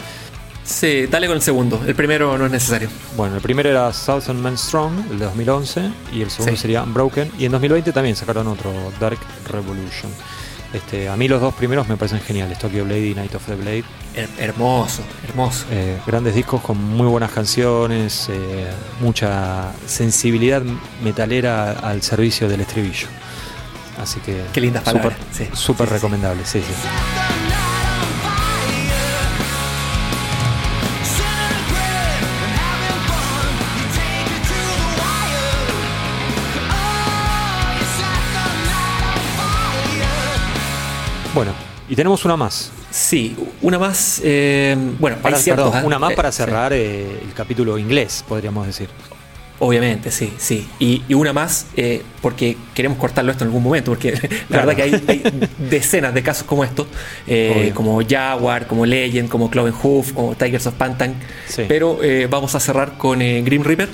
[0.63, 1.82] Sí, dale con el segundo.
[1.88, 2.89] El primero no es necesario.
[3.15, 7.32] Bueno, el primero era Thousand Men Strong, el de 2011, y el segundo sería Unbroken.
[7.39, 9.19] Y en 2020 también sacaron otro, Dark
[9.49, 10.11] Revolution.
[10.73, 13.55] Este, a mí los dos primeros me parecen geniales, Tokyo Blade y Night of the
[13.55, 13.86] Blade.
[14.38, 15.65] Hermoso, hermoso.
[15.71, 18.67] Eh, grandes discos con muy buenas canciones, eh,
[18.99, 20.61] mucha sensibilidad
[21.01, 23.07] metalera al servicio del estribillo.
[24.02, 24.43] Así que.
[24.54, 25.18] Qué lindas palabras.
[25.54, 26.74] Súper recomendable, sí, sí.
[41.34, 41.52] Bueno,
[41.88, 42.72] y tenemos una más.
[42.89, 44.20] Sí, una más.
[44.24, 45.38] Eh, bueno, para,
[45.84, 48.89] una más para cerrar el capítulo inglés, podríamos decir.
[49.60, 50.68] Obviamente, sí, sí.
[50.80, 54.12] Y, una más, eh, porque queremos cortarlo esto en algún momento, porque
[54.49, 55.24] la verdad que hay,
[55.70, 56.88] decenas de casos como estos,
[57.26, 61.16] eh, como Jaguar, como Legend, como Cloven Hoof, como Tigers of Pantan.
[61.68, 63.89] Pero eh, vamos a cerrar con Grim Reaper.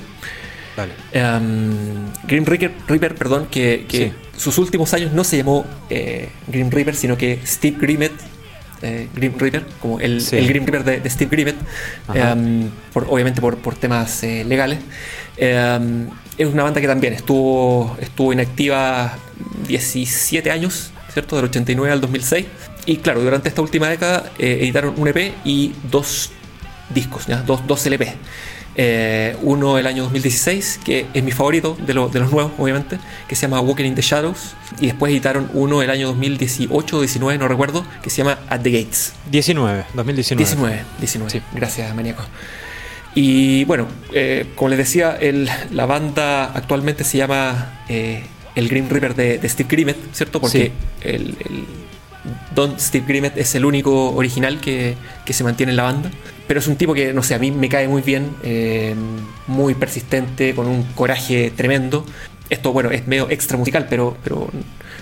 [0.75, 0.91] Vale.
[1.13, 5.65] Um, Grim Reaper, perdón, que, sus últimos años no se llamó
[6.47, 8.13] Grim Reaper, sino que Steve Grimmett
[9.15, 11.55] Grim Reaper, como el, Grim Reaper de, Steve Grimmett,
[12.09, 12.69] um,
[13.07, 14.79] obviamente por, por temas legales.
[15.37, 19.17] Em, es una banda que también estuvo, estuvo inactiva
[19.67, 21.35] 17 años, ¿cierto?
[21.35, 22.45] Del 89 al 2006.
[22.85, 26.31] Y claro, durante esta última década eh, editaron un EP y dos
[26.93, 27.37] discos, ¿ya?
[27.37, 28.13] Dos, dos LP.
[28.75, 33.35] Eh, uno el año 2016, que es mi favorito de, de, los nuevos, obviamente, que
[33.35, 34.55] se llama Walking in the Shadows.
[34.79, 38.61] Y después editaron uno el año 2018 o 19, no recuerdo, que se llama At
[38.61, 39.13] the Gates.
[39.29, 40.43] 19, 2019.
[40.43, 41.45] 19, 19.
[41.53, 42.23] Gracias, maníaco.
[43.15, 45.19] Y bueno, eh, como les decía,
[45.71, 48.23] la banda actualmente se llama eh,
[48.55, 50.41] el Green River de, Steve Grimmett, ¿cierto?
[50.41, 51.35] Porque el,
[52.55, 54.95] Don Steve Grimmett es el único original que,
[55.29, 56.11] se mantiene en la banda.
[56.47, 58.95] Pero es un tipo que, no sé, a mí me cae muy bien, eh,
[59.47, 62.05] muy persistente, con un coraje tremendo.
[62.49, 64.49] Esto, bueno, es medio extra musical, pero, pero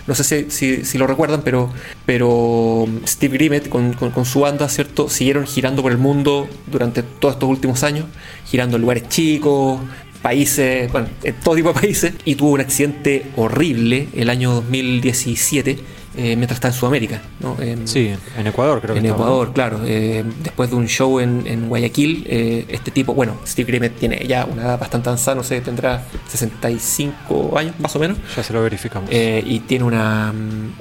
[0.08, 1.70] no sé si, lo recuerdan, pero,
[2.06, 5.10] pero Steve Grimmett con, con, su banda, ¿cierto?
[5.10, 8.06] Siguieron girando por el mundo durante todos estos últimos años,
[8.45, 9.80] girando en lugares chicos,
[10.22, 16.01] países, bueno, en todo tipo de países, y tuvo un accidente horrible el año 2017
[16.16, 17.22] eh, mientras está en Sudamérica.
[17.39, 17.55] ¿no?
[17.86, 19.80] sí, en Ecuador creo que En Ecuador, claro.
[19.86, 24.45] Eh, después de un show en, Guayaquil, eh, este tipo, bueno, Steve Grimmett tiene ya
[24.45, 28.18] una edad bastante avanzada, no sé, tendrá 65 años más o menos.
[28.36, 29.09] Ya se lo verificamos.
[29.12, 30.34] y tiene una,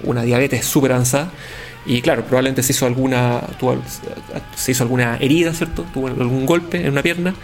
[0.03, 1.31] una diabetes súper avanzada.
[1.87, 3.81] Y claro, probablemente se hizo alguna tuvo,
[4.55, 5.85] se hizo alguna herida, ¿cierto?
[5.95, 7.35] Tuvo algún golpe en una pierna,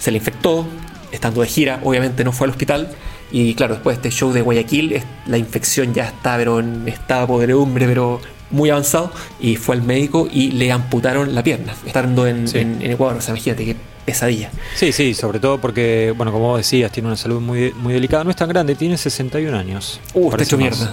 [0.00, 0.66] se le infectó,
[1.12, 2.90] estando de gira, obviamente no fue al hospital
[3.30, 7.26] y claro, después de este show de Guayaquil, la infección ya está, pero en estado
[7.26, 8.20] podredumbre, pero
[8.50, 9.10] muy avanzado.
[9.40, 12.46] Y fue al médico y le amputaron la pierna, estando en,
[12.82, 13.18] Ecuador.
[13.18, 14.50] O sea, imagínate qué pesadilla.
[14.74, 18.24] Sí, sí, sobre todo porque, bueno, como vos decías, tiene una salud muy, muy delicada.
[18.24, 20.00] No es tan grande, tiene 61 años.
[20.14, 20.92] Uh, está hecho mierda.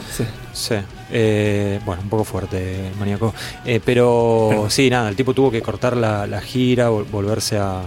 [0.54, 0.76] Sí.
[1.12, 3.34] Eh, bueno, un poco fuerte el maníaco.
[3.66, 7.84] Eh, pero, sí, nada, el tipo tuvo que cortar la, gira, volverse a,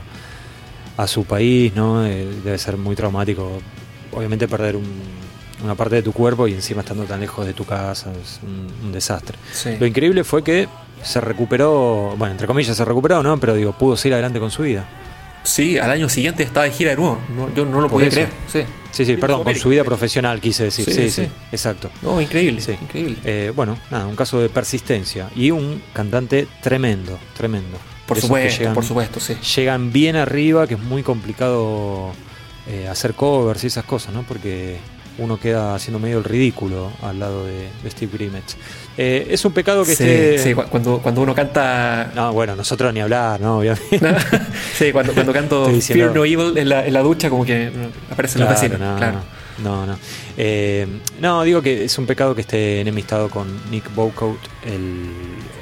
[0.97, 2.07] a su país, ¿no?
[2.07, 3.61] Eh, debe ser muy traumático
[4.15, 4.79] obviamente perder
[5.62, 8.93] una parte de tu cuerpo y encima estando tan lejos de tu casa es un,
[8.93, 9.39] desastre.
[9.79, 10.69] Lo increíble fue que
[11.03, 13.39] se recuperó, bueno, entre comillas se recuperó, ¿no?
[13.39, 14.87] Pero digo, pudo seguir adelante con su vida.
[15.43, 17.19] Sí, al año siguiente estaba de gira de nuevo.
[17.55, 18.29] yo no lo podía creer.
[18.51, 20.91] Sí, sí, sí perdón, con su vida profesional quise decir.
[20.91, 21.91] Sí, sí, exacto.
[22.01, 22.62] No, increíble.
[22.81, 23.17] increíble.
[23.25, 27.77] Eh, bueno, nada, un caso de persistencia y un cantante tremendo, tremendo.
[28.07, 29.35] Por supuesto, por supuesto, sí.
[29.57, 32.12] Llegan bien arriba, que es muy complicado
[32.69, 34.23] eh, hacer covers y esas cosas, ¿no?
[34.23, 34.79] Porque
[35.19, 38.45] uno queda haciendo medio el ridículo al lado de, Steve Grimmett.
[38.97, 40.39] Eh, es un pecado que esté...
[40.39, 42.11] Sí, cuando, cuando uno canta...
[42.15, 43.59] No, bueno, nosotros ni hablar, ¿no?
[43.59, 44.01] Obviamente.
[44.75, 47.71] sí, cuando, cuando canto Fear No Evil en la, en la, ducha, como que
[48.11, 48.79] aparecen los vecinos.
[48.79, 49.21] claro.
[49.62, 49.97] No, no.
[50.37, 50.87] Eh,
[51.21, 55.11] no, digo que es un pecado que esté enemistado con Nick Bocoat, el,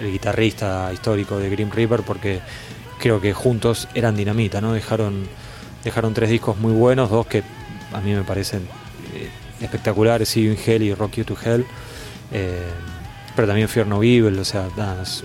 [0.00, 2.40] el, guitarrista histórico de Grim Reaper, porque
[2.98, 4.72] creo que juntos eran dinamita, ¿no?
[4.72, 5.26] Dejaron,
[5.84, 7.42] dejaron tres discos muy buenos, dos que
[7.92, 8.62] a mí me parecen
[9.14, 9.30] eh,
[9.60, 11.66] espectaculares, See You in Hell y Rock You to Hell.
[12.32, 12.70] Eh,
[13.34, 14.68] pero también Fear No Evil, o sea,
[15.02, 15.22] es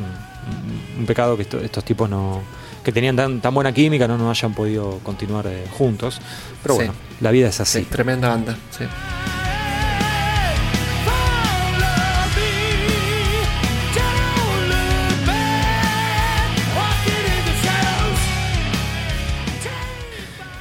[0.97, 2.41] un, pecado que estos tipos no
[2.83, 6.21] que tenían tan, tan, buena química no, no hayan podido continuar eh, juntos.
[6.63, 7.81] Pero bueno, la vida es así.
[7.83, 8.85] tremenda banda, sí.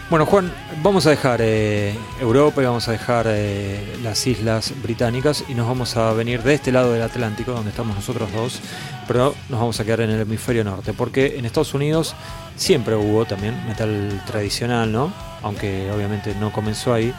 [0.08, 0.52] Bueno, Juan,
[0.84, 5.66] vamos a dejar eh, Europa y vamos a dejar eh, las islas británicas y nos
[5.66, 8.60] vamos a venir de este lado del Atlántico, donde estamos nosotros dos,
[9.08, 12.14] pero nos vamos a quedar en el hemisferio norte, porque en Estados Unidos
[12.54, 15.12] siempre hubo también metal tradicional, ¿no?
[15.42, 17.12] Aunque obviamente no comenzó ahí.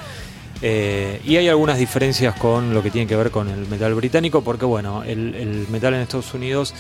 [0.62, 4.46] Eh, y hay algunas diferencias con lo que tiene que ver con el metal británico,
[4.46, 6.74] porque bueno, el, el metal en Estados Unidos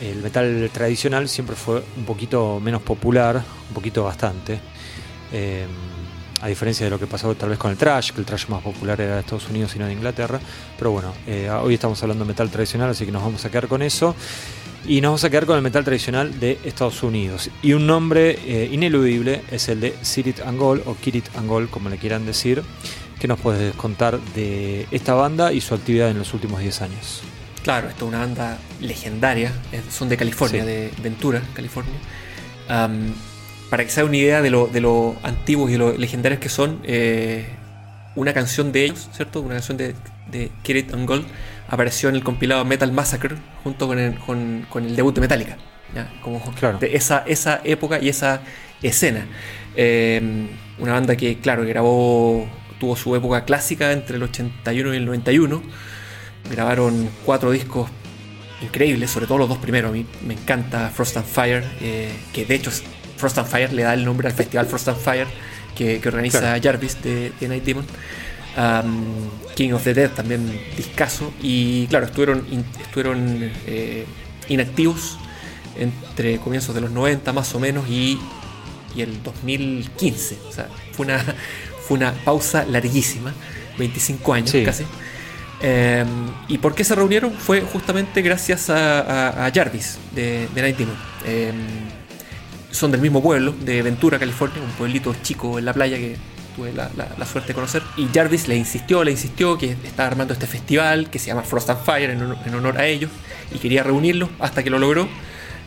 [0.00, 3.36] el metal tradicional siempre fue un poquito menos popular,
[3.68, 4.58] un poquito bastante.
[5.32, 5.66] Eh,
[6.42, 8.62] a diferencia de lo que pasó tal vez con el trash, que el trash más
[8.62, 10.38] popular era de Estados Unidos y no de Inglaterra.
[10.76, 13.68] Pero bueno, eh, hoy estamos hablando de metal tradicional, así que nos vamos a quedar
[13.68, 14.14] con eso.
[14.86, 17.50] Y nos vamos a quedar con el metal tradicional de Estados Unidos.
[17.62, 21.96] Y un nombre eh, ineludible es el de Sirit Angol, o Kirit Angol, como le
[21.96, 22.62] quieran decir.
[23.18, 27.22] ¿Qué nos puedes contar de esta banda y su actividad en los últimos 10 años?
[27.62, 29.52] Claro, esto es una banda legendaria,
[29.90, 31.94] son de California, de Ventura, California
[33.70, 36.48] para que se haga una idea de lo, de lo antiguos y lo legendarios que
[36.48, 37.46] son, eh,
[38.14, 39.40] una canción de ellos, ¿cierto?
[39.40, 39.94] Una canción de,
[40.30, 41.26] de Kirit and Gold
[41.68, 45.56] apareció en el compilado Metal Massacre junto con el, con, con el debut de Metallica.
[46.22, 46.42] Como
[46.80, 48.40] de esa, esa época y esa
[48.82, 49.26] escena.
[49.76, 50.48] Eh,
[50.78, 52.46] una banda que, claro, grabó,
[52.78, 55.62] tuvo su época clásica entre el 81 y el 91.
[56.50, 57.88] Grabaron cuatro discos
[58.62, 59.90] increíbles, sobre todo los dos primeros.
[59.90, 62.70] A mí me encanta Frost and Fire, eh, que de hecho
[63.16, 65.26] Frost and Fire le da el nombre al festival Frost and Fire
[65.76, 67.84] que, organiza Jarvis de, Night Demon.
[69.54, 71.32] King of the Dead también discaso.
[71.42, 72.46] Y claro, estuvieron,
[72.80, 74.06] estuvieron eh,
[74.48, 75.18] inactivos
[75.78, 78.18] entre comienzos de los 90 más o menos y,
[78.96, 80.38] el 2015.
[80.48, 81.18] O sea, fue una,
[81.86, 83.34] fue una pausa larguísima,
[83.78, 84.84] 25 años casi.
[85.60, 86.06] Em,
[86.48, 87.32] ¿Y por qué se reunieron?
[87.32, 90.96] Fue justamente gracias a, Jarvis de, de Night Demon.
[91.26, 91.56] Em,
[92.76, 96.16] son del mismo pueblo, de Ventura, California, un pueblito chico en la playa que
[96.54, 97.82] tuve la, suerte de conocer.
[97.96, 101.70] Y Jarvis le insistió, le insistió que estaba armando este festival que se llama Frost
[101.70, 103.10] and Fire en honor, a ellos
[103.52, 105.08] y quería reunirlos hasta que lo logró.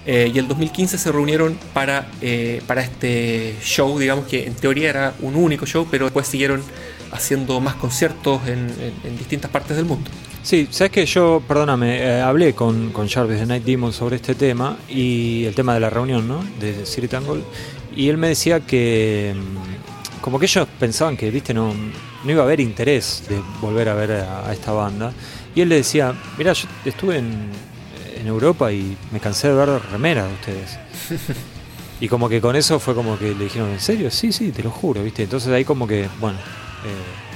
[0.06, 4.90] Eh, y el 2015 se reunieron para, eh, para este show, digamos que en teoría
[4.90, 6.64] era un único show, pero después siguieron
[7.12, 10.10] haciendo más conciertos en distintas partes del mundo.
[10.42, 14.36] Sí, sabes que yo, perdóname, eh, hablé con, con Jarvis de Night Demon sobre este
[14.36, 16.44] tema y el tema de la reunión, ¿no?
[16.60, 17.44] De Siri Tangle.
[17.96, 21.74] Y él me decía que, mm, como que ellos pensaban que, viste, no,
[22.24, 25.12] no iba a haber interés de volver a ver a, esta banda.
[25.54, 27.50] Y él le decía, mira, yo estuve en,
[28.18, 30.80] en Europa y me cansé de ver remeras de ustedes.
[32.00, 34.10] y como que con eso fue como que le dijeron, ¿en serio?
[34.10, 35.24] Sí, sí, te lo juro, viste.
[35.24, 36.38] Entonces ahí como que, bueno,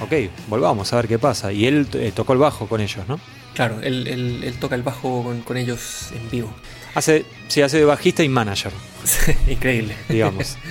[0.01, 0.13] ok,
[0.47, 1.51] volvamos a ver qué pasa.
[1.51, 3.19] Y él eh, tocó el bajo con ellos, ¿no?
[3.53, 6.53] Claro, él, toca el bajo con, ellos en vivo.
[6.95, 8.71] Hace, sí, hace de bajista y manager.
[9.47, 9.95] Increíble.
[10.09, 10.57] Digamos.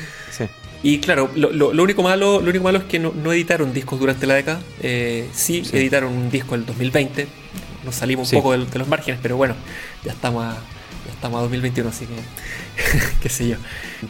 [0.85, 4.35] Y claro, lo, único malo, lo único malo es que no, editaron discos durante la
[4.35, 4.61] década.
[4.81, 7.29] Eh, sí, editaron un disco el 2020.
[7.85, 9.55] Nos salimos un poco de, de, los márgenes, pero bueno,
[10.05, 10.59] ya estamos a,
[11.11, 12.14] estamos a 2021, así que
[13.22, 13.57] qué sé yo.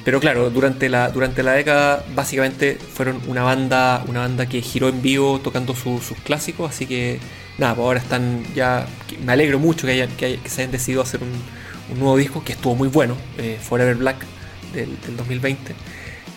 [0.05, 4.88] Pero claro, durante la, durante la década básicamente fueron una banda, una banda que giró
[4.88, 7.20] en vivo tocando sus clásicos, así que
[7.59, 8.86] nada, pues ahora están ya,
[9.24, 11.62] me alegro mucho que, que, se hayan decidido hacer un,
[11.99, 14.24] nuevo disco que estuvo muy bueno, eh, Forever Black
[14.72, 15.74] del 2020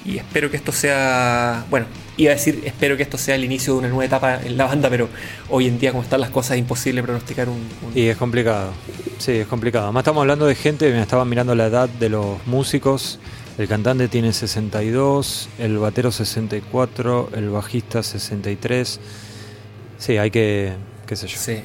[0.06, 1.88] y espero que esto sea, bueno,
[2.18, 4.66] iba a decir, espero que esto sea el inicio de una nueva etapa en la
[4.66, 5.10] banda, pero
[5.50, 7.60] hoy en día como están las cosas es imposible pronosticar un,
[7.94, 8.72] Y es complicado,
[9.18, 9.86] sí, es complicado.
[9.86, 13.20] Además estamos hablando de gente, me estaban mirando la edad de los músicos,
[13.58, 19.00] el cantante tiene 62, el batero 64, el bajista 63.
[19.98, 20.74] Sí, hay que,
[21.08, 21.38] qué sé yo.
[21.38, 21.60] Sí.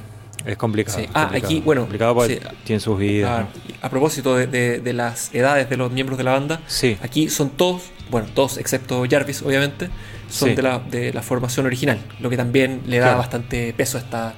[0.46, 0.96] Es complicado.
[0.98, 1.04] Sí.
[1.04, 1.46] es Ah, complicado.
[1.52, 2.56] aquí, bueno, Complicado porque sí.
[2.64, 3.30] tienen sus vidas.
[3.30, 3.74] Ah, ¿no?
[3.82, 6.96] a propósito de, de- de las edades de los miembros de la banda, Sí.
[7.02, 9.90] aquí son todos, bueno, todos excepto Jarvis, obviamente,
[10.30, 10.54] son Sí.
[10.54, 13.18] de, la, de la formación original, lo que también le da Claro.
[13.18, 14.28] bastante peso a esta,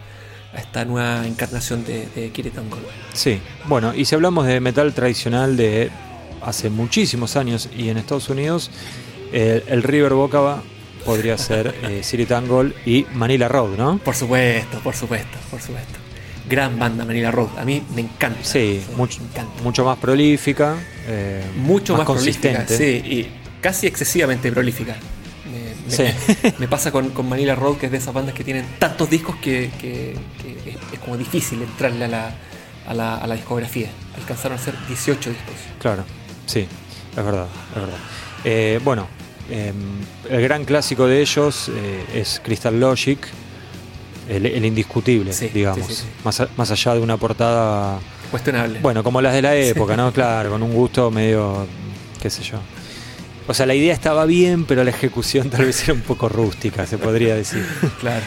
[0.55, 2.83] a esta nueva encarnación de, de Kirtan Gold.
[3.13, 5.91] Sí, bueno, y si hablamos de metal tradicional de
[6.43, 8.71] hace muchísimos años y en Estados Unidos,
[9.33, 10.63] el, el River Boca
[11.05, 13.99] podría ser eh, City Tangle y Manila Road, ¿no?
[13.99, 15.99] Por supuesto, por supuesto, por supuesto.
[16.49, 18.41] Gran banda Manila Road, a mí me encanta.
[18.43, 19.63] Sí, me mucho, encanta.
[19.63, 20.75] mucho más prolífica,
[21.07, 22.65] eh, Mucho más, consistente.
[22.65, 23.31] prolífica, sí, y
[23.61, 24.97] casi excesivamente prolífica.
[25.97, 26.53] Sí.
[26.59, 29.37] me pasa con, con Manila Road, que es de esas bandas que tienen tantos discos
[29.37, 32.35] que, que- que es, es como difícil entrarle a la,
[32.87, 33.89] a, la, a la discografía.
[34.17, 35.55] Alcanzaron a ser 18 discos.
[35.81, 36.05] Claro,
[36.47, 36.61] sí,
[37.17, 37.99] es verdad, es verdad.
[38.45, 39.07] Eh, bueno,
[39.51, 39.73] eh,
[40.31, 43.19] el gran clásico de ellos eh, es Crystal Logic,
[44.29, 45.87] el, el indiscutible, Sí, digamos.
[45.87, 46.09] sí, sí, sí.
[46.25, 47.99] Más, a- más allá de una portada,
[48.31, 48.79] Cuestionable.
[48.81, 50.13] bueno, como las de la época, ¿no?
[50.13, 51.67] Claro, con un gusto medio,
[52.21, 52.59] qué sé yo.
[53.49, 56.87] O sea, la idea estaba bien, pero la ejecución tal vez era un poco rústica,
[56.87, 57.65] se podría decir.
[58.01, 58.25] claro.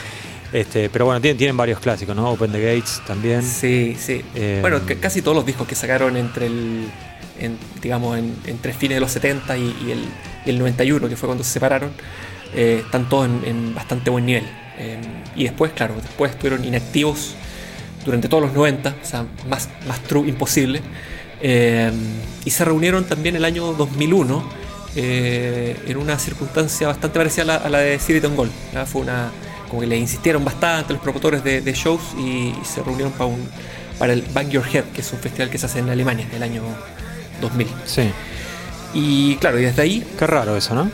[0.53, 2.29] Este, pero bueno, tienen, tienen varios clásicos, ¿no?
[2.31, 3.41] Open the Gates también.
[3.43, 4.21] Sí, sí.
[4.35, 6.85] Eh, bueno, ca- casi todos los discos que sacaron entre el.
[7.39, 9.99] en- digamos, en- entre fines de los 70 y, y el,
[10.45, 11.91] y el 91, que fue cuando se separaron,
[12.53, 14.45] eh, están todos en, en bastante buen nivel.
[14.77, 14.97] Eh,
[15.35, 17.35] y después, claro, después estuvieron inactivos
[18.05, 20.81] durante todos los 90, o sea, más, más true imposible.
[22.45, 24.64] Y se reunieron también el año 2001
[24.95, 28.51] eh, en una circunstancia bastante parecida a la, a la de Ciriton Gold.
[28.85, 29.31] Fue una,
[29.69, 33.25] como que le insistieron bastante los promotores de, de shows y, y se reunieron para,
[33.25, 33.47] un,
[33.99, 36.43] para el Bang Your Head, que es un festival que se hace en Alemania el
[36.43, 36.63] año
[37.41, 37.67] 2000.
[37.85, 38.09] Sí.
[38.93, 40.89] Y claro, y desde ahí, Qué raro eso, ¿no?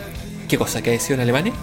[0.48, 0.82] ¿qué cosa?
[0.82, 1.54] ¿Que ha sido en Alemania?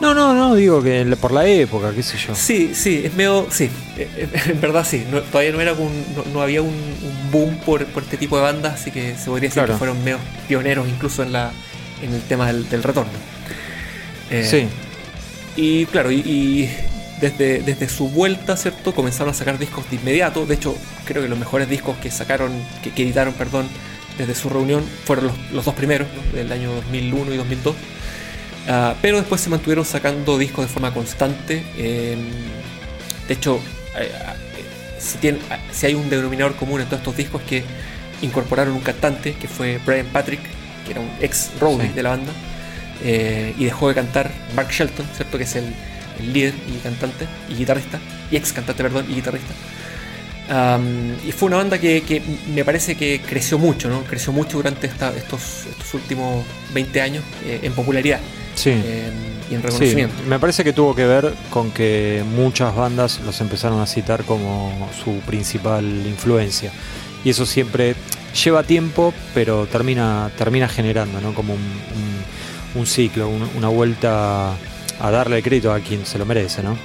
[0.00, 2.34] No, no, no, digo que por la época, qué sé yo.
[2.34, 3.48] Sí, sí, es medio.
[3.50, 3.64] Sí,
[3.96, 5.04] eh, eh, en verdad sí.
[5.10, 8.36] No- todavía no, era un- no, no había un, un boom por, por este tipo
[8.36, 9.74] de bandas, así que se podría decir Claro.
[9.74, 11.50] que fueron medio pioneros incluso en, la,
[12.02, 13.10] en el tema del, del retorno.
[14.30, 14.68] Eh, Sí,
[15.56, 16.70] Y claro, y, y
[17.20, 18.94] desde, desde su vuelta, ¿cierto?
[18.94, 20.46] Comenzaron a sacar discos de inmediato.
[20.46, 20.76] De hecho,
[21.06, 22.52] creo que los mejores discos que sacaron,
[22.84, 23.66] que, que editaron, perdón,
[24.16, 26.36] desde su reunión fueron los, los dos primeros, ¿no?
[26.38, 27.74] del año 2001 y 2002.
[28.68, 31.64] Ah, pero después se mantuvieron sacando discos de forma constante.
[31.76, 32.16] eh,
[33.26, 33.56] de hecho,
[33.98, 34.64] eh, eh,
[34.98, 37.64] si, tienen- ah, si hay un denominador común en todos estos discos es que
[38.22, 40.40] incorporaron un cantante que fue Brian Patrick,
[40.84, 41.92] que era un ex roadie Sí.
[41.94, 42.32] de la banda,
[43.04, 45.38] eh, y dejó de cantar Mark Shelton, ¿cierto?
[45.38, 45.64] Que es el,
[46.20, 47.98] el líder y cantante y guitarrista,
[48.30, 49.54] y ex cantante, perdón, y guitarrista.
[51.26, 52.22] Y fue una banda que, que
[52.54, 54.02] me parece que creció mucho, ¿no?
[54.04, 58.20] Creció mucho durante esta- estos, estos últimos 20 años en popularidad
[58.58, 58.70] sí.
[58.74, 59.10] eh,
[59.50, 63.80] y en Sí, me parece que tuvo que ver con que muchas bandas los empezaron
[63.80, 66.70] a citar como su principal influencia.
[67.24, 67.94] Y eso siempre
[68.44, 71.32] lleva tiempo, pero termina, termina generando ¿no?
[71.34, 74.52] como un, un- un ciclo, un- una vuelta
[75.00, 76.62] a darle crédito a quien se lo merece.
[76.62, 76.76] ¿no?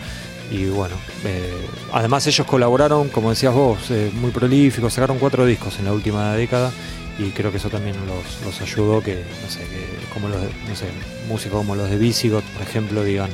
[0.49, 0.95] Y bueno,
[1.25, 1.51] eh,
[1.91, 6.33] además ellos colaboraron, como decías vos, eh, muy prolíficos, sacaron cuatro discos en la última
[6.35, 6.71] década
[7.19, 10.49] y creo que eso también los, los ayudó que, no sé, que como los, de-
[10.67, 10.85] no sé,
[11.27, 13.29] músicos como los de Visigoth, por ejemplo, digan,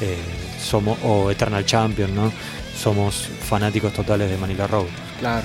[0.00, 0.16] eh,
[0.60, 2.32] somos, o Eternal Champion, ¿no?
[2.76, 4.86] Somos fanáticos totales de Manila Road.
[5.20, 5.44] Claro.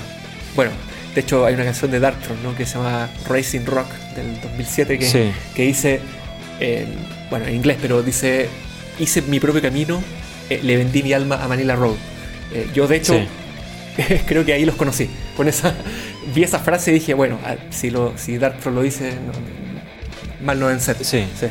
[0.56, 0.72] Bueno,
[1.14, 2.56] de hecho hay una canción de Darkthrone, ¿no?
[2.56, 5.30] Que se llama Racing Rock del 2007 que, Sí.
[5.54, 6.00] que dice,
[6.58, 6.86] eh,
[7.30, 8.48] bueno, en inglés, pero dice,
[8.98, 10.02] hice mi propio camino,
[10.50, 11.96] eh, le vendí mi alma a Manila Road.
[12.52, 13.28] Eh, yo de hecho Sí.
[14.26, 15.08] creo que ahí los conocí.
[15.36, 15.74] Con esa,
[16.34, 20.58] vi esa frase y dije, bueno, ah, si, lo, si Darkthrone lo dice, no- mal
[20.60, 20.96] no deben ser.
[21.04, 21.24] Sí.
[21.38, 21.46] sí.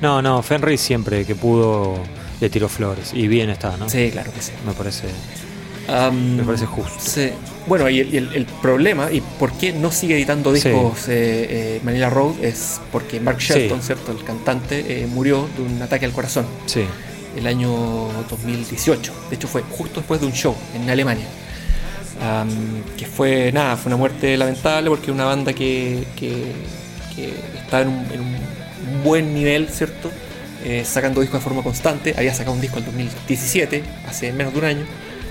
[0.00, 1.98] No, no, Fenry siempre que pudo
[2.40, 3.88] le tiró flores y bien está, ¿no?
[3.88, 4.52] Sí, claro que sí.
[4.66, 5.04] Me parece.
[5.88, 6.94] Am, Me parece justo.
[6.98, 7.30] sí.
[7.66, 10.68] Bueno, y el, y el- el problema, y por qué no sigue editando Sí.
[10.70, 11.46] discos eh,
[11.76, 13.52] eh, Manila Road, es porque Mark Sí.
[13.52, 14.12] Shelton, ¿cierto?
[14.12, 16.84] El cantante, eh, murió de un ataque al corazón Sí,
[17.36, 17.70] el año
[18.30, 19.12] 2018.
[19.28, 21.26] De hecho, fue justo después de un show en Alemania.
[22.22, 26.52] Am, que fue, nada, fue una muerte lamentable porque una banda que, que,
[27.14, 30.10] que estaba en un, en un buen nivel, ¿cierto?
[30.64, 32.14] Eh, sacando discos de forma constante.
[32.16, 34.84] Había sacado un disco en 2017, hace menos de un año,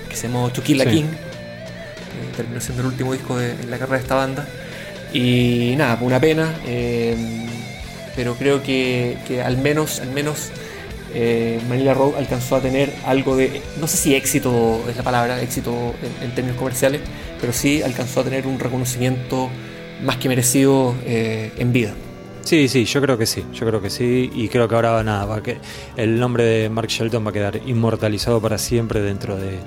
[0.08, 0.90] que se llamó To Kill la Sí.
[0.90, 1.04] King.
[1.04, 4.46] Eh, terminó siendo el último disco de, en la carrera de esta banda.
[5.12, 6.54] Y nada, una pena.
[6.66, 7.16] eh,
[8.16, 10.50] pero creo que, que al menos, al menos
[11.14, 15.40] eh, Manila Road alcanzó a tener algo de, no sé si éxito es la palabra,
[15.42, 17.00] éxito en, en términos comerciales,
[17.40, 19.50] pero sí alcanzó a tener un reconocimiento
[20.02, 21.94] más que merecido eh, en vida.
[22.42, 25.26] Sí, sí, yo creo que sí, yo creo que sí, y creo que ahora nada,
[25.26, 25.58] va que
[25.96, 29.58] el nombre de Mark Shelton va a quedar inmortalizado para siempre dentro de,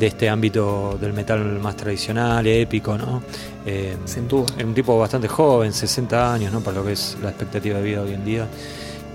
[0.00, 3.22] este ámbito del metal más tradicional, épico, ¿no?
[3.66, 4.46] Eh, Sin duda.
[4.64, 6.60] Un tipo bastante joven, 60 años, ¿no?
[6.60, 8.46] Para lo que es la expectativa de vida hoy en día.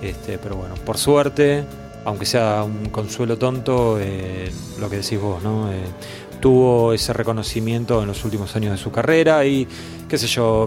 [0.01, 1.63] Este, pero bueno, por suerte,
[2.05, 5.71] aunque sea un consuelo tonto, eh, lo que decís vos, ¿no?
[5.71, 5.79] Eh,
[6.39, 9.67] tuvo ese reconocimiento en los últimos años de su carrera y,
[10.07, 10.65] qué sé yo,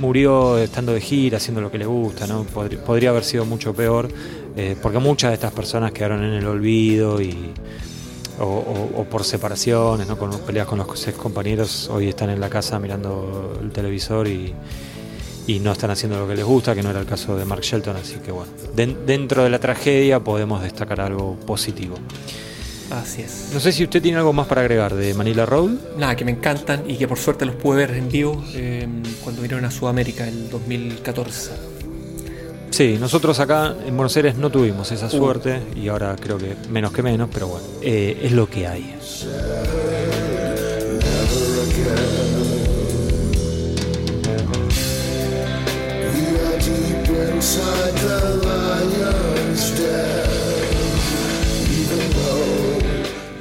[0.00, 2.44] murió estando de gira, haciendo lo que le gusta, ¿no?
[2.44, 4.08] Podría, haber sido mucho peor,
[4.56, 7.52] eh, porque muchas de estas personas quedaron en el olvido y.
[8.40, 10.18] O, por separaciones, ¿no?
[10.18, 14.52] con peleas con los ex compañeros, hoy están en la casa mirando el televisor y,
[15.46, 17.62] y no están haciendo lo que les gusta, que no era el caso de Mark
[17.62, 21.96] Shelton, así que bueno, dentro de la tragedia podemos destacar algo positivo.
[22.90, 23.50] Así es.
[23.54, 25.70] No sé si usted tiene algo más para agregar de Manila Road.
[25.96, 28.86] Nada, que me encantan y que por suerte los pude ver en vivo eh,
[29.24, 31.72] cuando vinieron a Sudamérica en 2014.
[32.70, 35.10] Sí, nosotros acá en Buenos Aires no tuvimos esa uh.
[35.10, 38.94] suerte y ahora creo que menos que menos, pero bueno, eh, es lo que hay.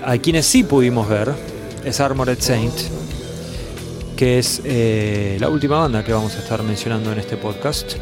[0.04, 1.34] A quienes sí pudimos ver
[1.86, 2.74] es Armored Saint,
[4.18, 7.94] que es eh, la última banda que vamos a estar mencionando en este podcast.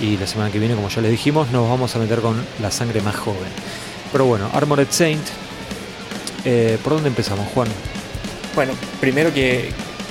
[0.00, 2.70] Y la semana que viene, como ya le dijimos, nos vamos a meter con la
[2.72, 3.48] sangre más joven.
[4.10, 5.22] Pero bueno, Armored Saint,
[6.44, 7.68] eh, ¿por dónde empezamos, Juan?
[8.56, 9.70] Bueno, primero que,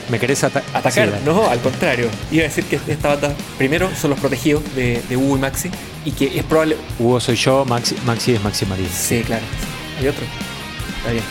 [0.09, 1.21] ¿Me querés atacar?
[1.25, 2.09] no, al contrario.
[2.31, 5.71] Iba a decir que esta banda, primero, son los protegidos de, Hugo y Maxi.
[6.05, 6.77] Y que es probable.
[6.99, 8.89] Hugo soy yo, Maxi, Maxi es Maxi Marín.
[8.89, 9.43] Sí, claro.
[9.99, 10.23] Hay otro.
[10.97, 11.23] Está bien.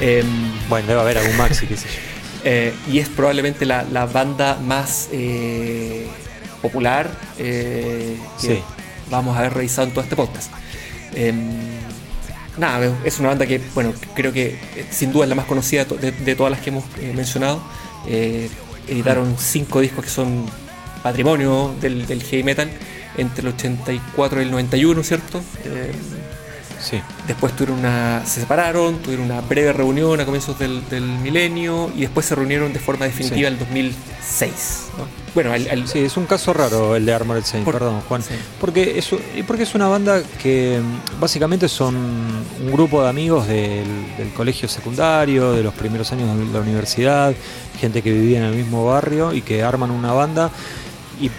[0.00, 1.94] Em, bueno, debe haber algún Maxi, qué sé yo.
[2.42, 6.06] Eh, y es probablemente la, banda más eh,
[6.62, 8.62] popular eh, que
[9.10, 10.50] vamos a haber revisado en todo este podcast.
[11.14, 11.50] Em,
[12.56, 14.58] nada, es una banda que, bueno, creo que
[14.90, 17.60] sin duda es la más conocida de todas las que hemos mencionado.
[18.06, 18.50] Eh,
[18.88, 20.46] editaron cinco discos que son
[21.02, 22.70] patrimonio del, heavy metal
[23.16, 25.42] entre el 84 y el 91, ¿cierto?
[25.64, 25.92] Eh,
[26.82, 27.00] sí.
[27.26, 30.82] Después tuvieron una, se separaron, tuvieron una breve reunión a comienzos del,
[31.22, 34.90] milenio y después se reunieron de forma definitiva en el 2006.
[35.34, 35.52] Bueno,
[35.86, 38.22] sí, es un caso raro el de Armored Saint, perdón, Juan.
[38.60, 39.10] Porque, es,
[39.46, 43.86] porque es una banda que mm, básicamente son un grupo de amigos del,
[44.36, 47.34] colegio secundario, de los primeros años de la universidad,
[47.78, 50.50] gente que vivía en el mismo barrio y que arman una banda.
[51.20, 51.30] Y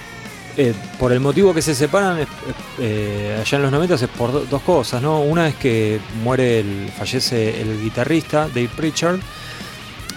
[0.57, 2.27] eh, por el motivo que se separan
[2.79, 5.21] eh, allá en los 90 es por dos cosas, ¿no?
[5.21, 9.19] Una es que muere, el, fallece el guitarrista Dave Pritchard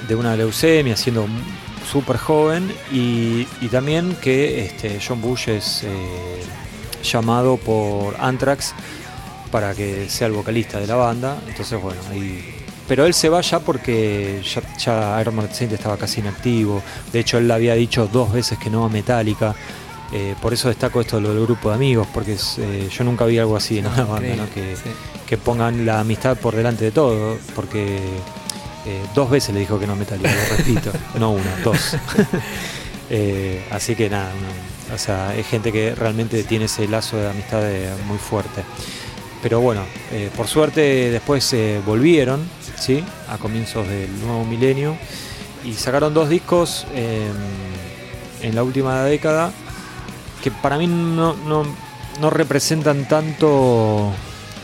[0.09, 1.27] de una leucemia, siendo
[1.91, 5.89] súper joven y, también que este, John Bush es eh,
[7.03, 8.75] llamado por Anthrax
[9.51, 11.39] para que sea el vocalista de la banda.
[11.47, 12.01] Entonces, bueno,
[12.89, 16.83] pero él se va ya porque ya, ya Iron Saint estaba casi inactivo.
[17.13, 19.55] De hecho, él le había dicho dos veces que no a Metallica.
[20.13, 23.39] Eh, por eso destaco esto lo del grupo de amigos, porque eh, yo nunca vi
[23.39, 24.77] algo así en una banda, que,
[25.27, 27.97] que pongan la amistad por delante de todo, porque
[28.87, 30.93] eh, dos veces le dijo que no Metallica, lo repito.
[31.19, 31.97] no una, dos.
[33.71, 34.33] Así que nada,
[34.93, 37.63] o sea, es gente que realmente tiene ese lazo de amistad
[38.07, 38.63] muy fuerte.
[39.43, 39.83] Pero bueno,
[40.37, 41.55] por suerte después
[41.87, 43.05] volvieron, ¿sí?
[43.29, 44.97] A comienzos del nuevo milenio
[45.65, 49.53] y sacaron dos discos en la última década
[50.45, 51.65] que para mí no, no,
[52.21, 54.13] no representan tanto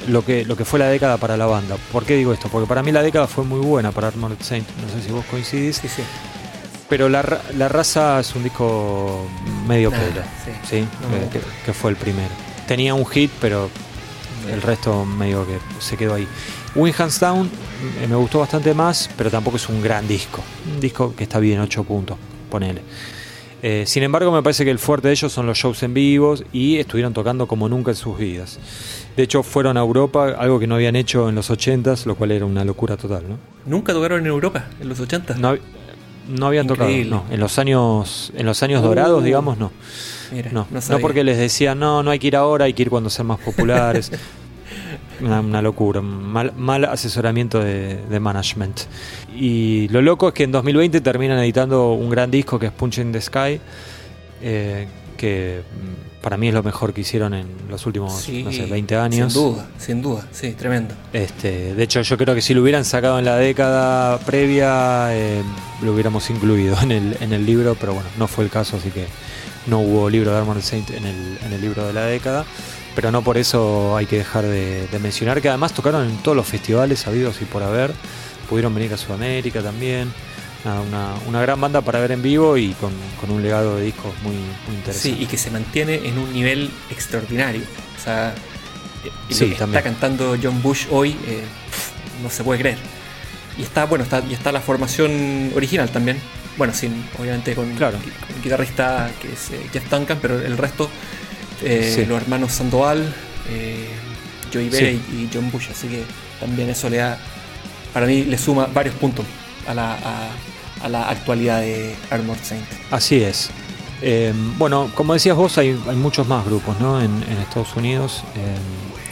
[0.08, 1.76] lo que, lo que fue la década para la banda.
[1.90, 2.50] ¿Por qué digo esto?
[2.50, 4.68] Porque para mí la década fue muy buena para Armored Saint.
[4.82, 5.76] No sé si vos coincidís.
[5.76, 6.02] Sí, sí.
[6.86, 9.26] Pero la, raza es un disco
[9.66, 10.20] medio pelo,
[10.68, 10.76] sí.
[10.80, 12.28] Eh, que, fue el primero.
[12.68, 13.70] Tenía un hit, pero
[14.52, 16.28] el resto medio que se quedó ahí.
[16.74, 17.50] Win Hands Down
[18.02, 20.42] eh, me gustó bastante más, pero tampoco es un gran disco.
[20.74, 22.18] Un disco que está bien, 8 puntos,
[22.50, 22.82] ponele.
[23.62, 26.44] Eh, sin embargo, me parece que el fuerte de ellos son los shows en vivos
[26.52, 28.58] y estuvieron tocando como nunca en sus vidas.
[29.16, 32.30] De hecho, fueron a Europa, algo que no habían hecho en los 80s, lo cual
[32.32, 33.24] era una locura total.
[33.28, 33.38] ¿no?
[33.66, 35.36] ¿Nunca tocaron en Europa en los 80s?
[35.36, 35.56] No,
[36.28, 37.24] no habían tocado, no.
[37.30, 39.24] En los años, en los años dorados, uh.
[39.24, 39.72] digamos, no.
[40.52, 43.10] no, no, porque les decían, no, no hay que ir ahora, hay que ir cuando
[43.10, 44.10] sean más populares.
[45.22, 48.80] una, locura, mal, mal asesoramiento de, management.
[49.34, 52.98] Y lo loco es que en 2020 terminan editando un gran disco que es Punch
[52.98, 53.60] in the Sky,
[54.42, 58.66] eh, que mm, para mí es lo mejor que hicieron en los últimos no sé,
[58.66, 59.32] 20 años.
[59.32, 60.94] Sin duda, sin duda, sí, tremendo.
[61.12, 65.42] Este, de hecho, yo creo que si lo hubieran sacado en la década previa, eh,
[65.82, 68.90] lo hubiéramos incluido en el, en el libro, pero bueno, no fue el caso, así
[68.90, 69.06] que
[69.66, 72.44] no hubo libro de Armored Saint en el, en el libro de la década,
[73.00, 76.46] pero no por eso hay que dejar de, mencionar que además tocaron en todos los
[76.46, 77.92] festivales habidos y por haber,
[78.46, 80.12] pudieron venir a Sudamérica también.
[80.66, 82.92] Una, una, gran banda para ver en vivo y con,
[83.30, 84.34] un legado de discos muy,
[84.76, 85.16] interesante.
[85.16, 87.62] Sí, y que se mantiene en un nivel extraordinario.
[87.98, 88.34] O sea,
[89.30, 91.42] lo que está cantando John Bush hoy eh,
[92.22, 92.76] no se puede creer.
[93.56, 96.20] Y está, bueno, está, y está la formación original también.
[96.58, 97.96] Bueno, sin, obviamente con, claro.
[97.96, 100.90] un guitarrista que es eh, Jeff Duncan, pero el resto,
[101.62, 103.14] eh, los hermanos Sandoval,
[103.48, 103.88] eh,
[104.52, 105.68] Joey Bere y, John Bush.
[105.70, 106.02] Así que
[106.38, 107.18] también eso le da,
[107.92, 109.26] para mí, le suma varios puntos
[109.66, 109.98] a la,
[110.82, 112.64] a, la actualidad de Armored Saint.
[112.90, 113.50] Así es.
[114.58, 117.00] bueno, como decías vos, hay, hay muchos más grupos ¿no?
[117.00, 118.22] en, en Estados Unidos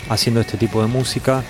[0.09, 1.45] haciendo este tipo de música.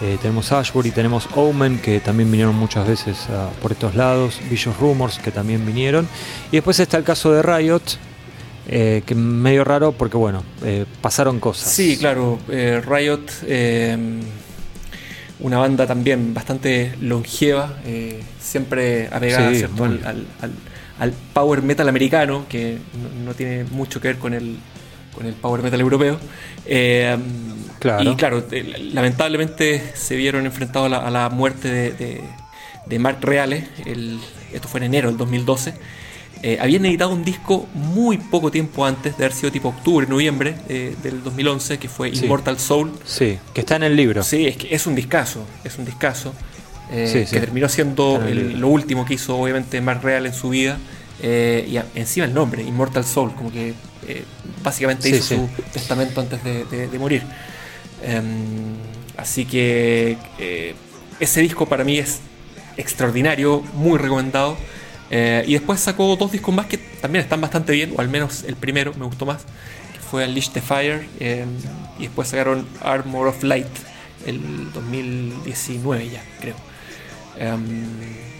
[0.00, 3.16] Eh, tenemos Ashbury, tenemos Omen, que también vinieron muchas veces
[3.62, 6.08] por estos lados, Vicious Rumors, que también vinieron.
[6.50, 7.82] Y después está el caso de Riot,
[8.68, 11.72] eh, que medio raro porque, bueno, eh, pasaron cosas.
[11.72, 13.26] Sí, claro, Riot,
[15.40, 17.74] una banda también bastante longeva,
[18.40, 19.48] siempre apegada
[20.98, 22.78] al, power metal americano, que
[23.24, 24.56] no, tiene mucho que ver con el,
[25.14, 26.18] con el power metal europeo.
[27.84, 31.92] Y claro, eh, lamentablemente se vieron enfrentados a la, muerte
[32.86, 33.68] de, Mark Reale,
[34.52, 35.74] esto fue en enero del 2012.
[36.46, 40.56] Eh, habían editado un disco muy poco tiempo antes, de haber sido tipo octubre, noviembre
[40.68, 42.92] eh, del 2011, que fue Immortal Soul.
[43.06, 44.22] Sí, que está en el libro.
[44.22, 46.34] Sí, es que es un discazo, es un discazo.
[46.90, 50.78] que terminó siendo lo último que hizo obviamente Mark Real en su vida.
[51.22, 53.72] y encima el nombre, Immortal Soul, como que
[54.62, 57.22] básicamente hizo su testamento antes de morir.
[58.06, 58.76] Em,
[59.16, 60.74] así que eh,
[61.20, 62.20] ese disco para mí es
[62.76, 64.56] extraordinario, muy recomendado.
[65.10, 68.44] Eh, y después sacó dos discos más que también están bastante bien, o al menos
[68.44, 69.42] el primero me gustó más,
[69.92, 71.06] que fue Unleash the Fire.
[71.20, 71.48] Em,
[71.98, 73.66] y después sacaron Armor of Light
[74.26, 76.56] el 2019 ya, creo.
[77.38, 77.84] Em,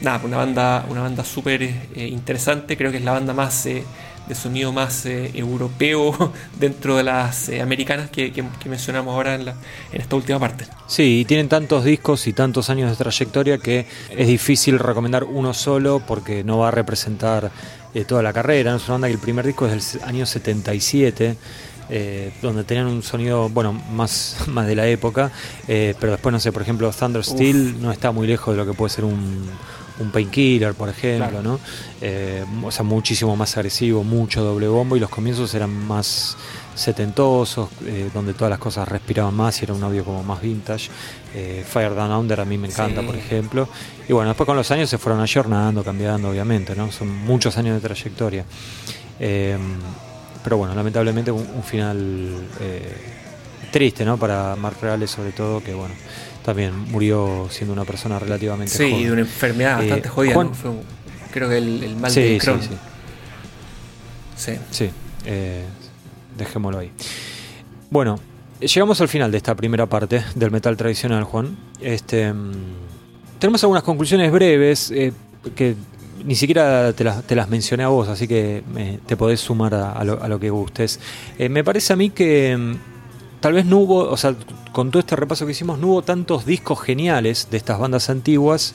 [0.01, 3.67] nada, una banda, una banda súper eh, interesante, creo que es la banda más
[4.29, 9.55] de sonido más eh, europeo dentro de las eh, americanas que, mencionamos ahora en, la,
[9.93, 10.67] en esta última parte.
[10.87, 15.53] Sí, y tienen tantos discos y tantos años de trayectoria que es difícil recomendar uno
[15.55, 17.51] solo porque no va a representar
[17.95, 18.75] eh, toda la carrera.
[18.75, 21.37] Es una banda que el primer disco es del año 77.
[22.41, 25.31] donde tenían un sonido, bueno, más, más de la época,
[25.67, 28.77] pero después, no sé, por ejemplo, Thunder Steel no está muy lejos de lo que
[28.77, 29.51] puede ser un,
[29.99, 31.61] un painkiller, por ejemplo, ¿no?
[32.01, 36.37] Eh, o sea, muchísimo más agresivo, mucho doble bombo y los comienzos eran más
[36.75, 40.91] setentosos, eh, donde todas las cosas respiraban más y era un audio como más vintage.
[41.35, 43.69] Eh, Fire Down Under a mí me encanta, por ejemplo.
[44.09, 46.91] Y bueno, después con los años se fueron ayornando, cambiando, obviamente, ¿no?
[46.91, 48.45] Son muchos años de trayectoria.
[49.19, 52.49] pero bueno, lamentablemente un, final
[53.71, 54.17] triste, ¿no?
[54.17, 55.95] Para Mark Reales sobre todo, que bueno,
[56.45, 58.97] también murió siendo una persona relativamente sí, joven.
[58.97, 60.47] Sí, de una enfermedad eh, bastante jodida.
[61.33, 62.61] creo que el, mal de Crohn.
[62.61, 62.69] Sí,
[64.37, 64.59] sí.
[64.71, 64.91] sí.
[65.25, 65.65] Eh,
[66.37, 66.93] dejémoslo ahí.
[67.89, 68.21] Bueno,
[68.61, 71.57] llegamos al final de esta primera parte del metal tradicional, Juan.
[71.81, 72.53] Este, mm,
[73.39, 75.15] tenemos algunas conclusiones breves eh,
[75.57, 75.77] que
[76.27, 78.63] ni siquiera te las, te las, mencioné a vos, así que
[79.07, 81.01] te podés sumar a, lo, a lo, que gustes.
[81.39, 82.94] me parece a mí que mm,
[83.45, 84.35] tal vez no hubo, o sea,
[84.73, 88.75] con todo este repaso que hicimos, no hubo tantos discos geniales de estas bandas antiguas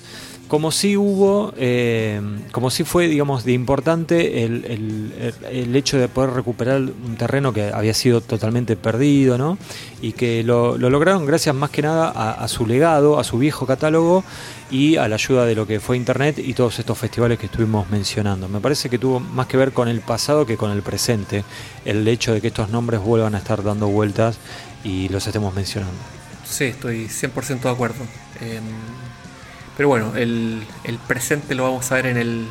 [0.50, 2.20] como si hubo, eh,
[2.52, 7.94] como si fue, digamos, de importante el, hecho de poder recuperar un terreno que había
[7.94, 9.60] sido totalmente perdido, ¿no?
[10.02, 14.24] Y que lo, lograron gracias más que nada a, su legado, a su viejo catálogo
[14.72, 17.88] y a la ayuda de lo que fue Internet y todos estos festivales que estuvimos
[17.92, 18.50] mencionando.
[18.50, 21.44] Me parece que tuvo más que ver con el pasado que con el presente,
[21.86, 24.40] el hecho de que estos nombres vuelvan a estar dando vueltas
[24.84, 26.00] y los estemos mencionando.
[26.44, 28.04] Sí, estoy 100% de acuerdo.
[28.42, 28.64] Em,
[29.80, 30.66] pero bueno, el,
[31.08, 32.48] presente lo vamos a ver en el,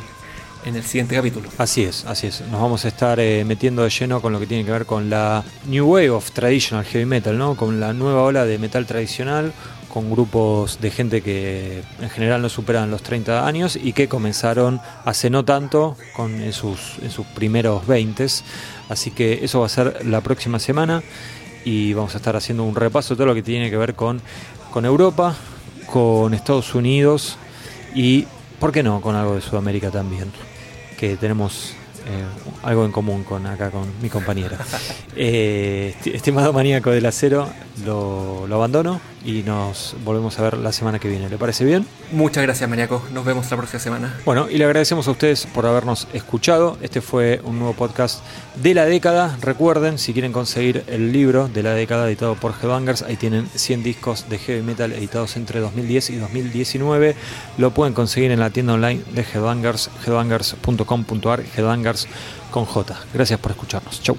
[0.65, 1.47] en el siguiente capítulo.
[1.59, 2.41] Así es, así es.
[2.49, 5.11] Nos vamos a estar eh, metiendo de lleno con lo que tiene que ver con
[5.11, 7.55] la New Wave of Traditional Heavy Metal, ¿no?
[7.55, 9.53] Con la nueva ola de metal tradicional,
[9.89, 14.81] con grupos de gente que en general no superan los 30 años y que comenzaron
[15.05, 18.25] hace no tanto, con, en, sus, en sus primeros 20.
[18.89, 21.03] Así que eso va a ser la próxima semana
[21.63, 24.19] y vamos a estar haciendo un repaso de todo lo que tiene que ver con,
[24.71, 25.35] con Europa,
[25.91, 27.37] con Estados Unidos
[27.95, 28.27] y,
[28.59, 30.31] ¿por qué no?, con algo de Sudamérica también,
[30.97, 31.73] que tenemos
[32.07, 32.23] eh,
[32.63, 34.57] algo en común con acá con mi compañera.
[35.21, 37.49] Eh, estimado maníaco del acero,
[37.83, 41.29] lo, lo abandono y nos volvemos a ver la semana que viene.
[41.29, 41.85] ¿Le parece bien?
[42.11, 43.03] Muchas gracias, Mariaco.
[43.11, 44.17] Nos vemos la próxima semana.
[44.25, 46.77] Bueno, y le agradecemos a ustedes por habernos escuchado.
[46.81, 48.23] Este fue un nuevo podcast
[48.55, 49.37] de la década.
[49.41, 53.83] Recuerden, si quieren conseguir el libro de la década editado por Headbangers, ahí tienen 100
[53.83, 57.15] discos de heavy metal editados entre 2010 y 2019.
[57.57, 62.07] Lo pueden conseguir en la tienda online de Headbangers, headbangers.com.ar, Headbangers
[62.51, 62.99] con J.
[63.13, 64.01] Gracias por escucharnos.
[64.01, 64.17] Chau.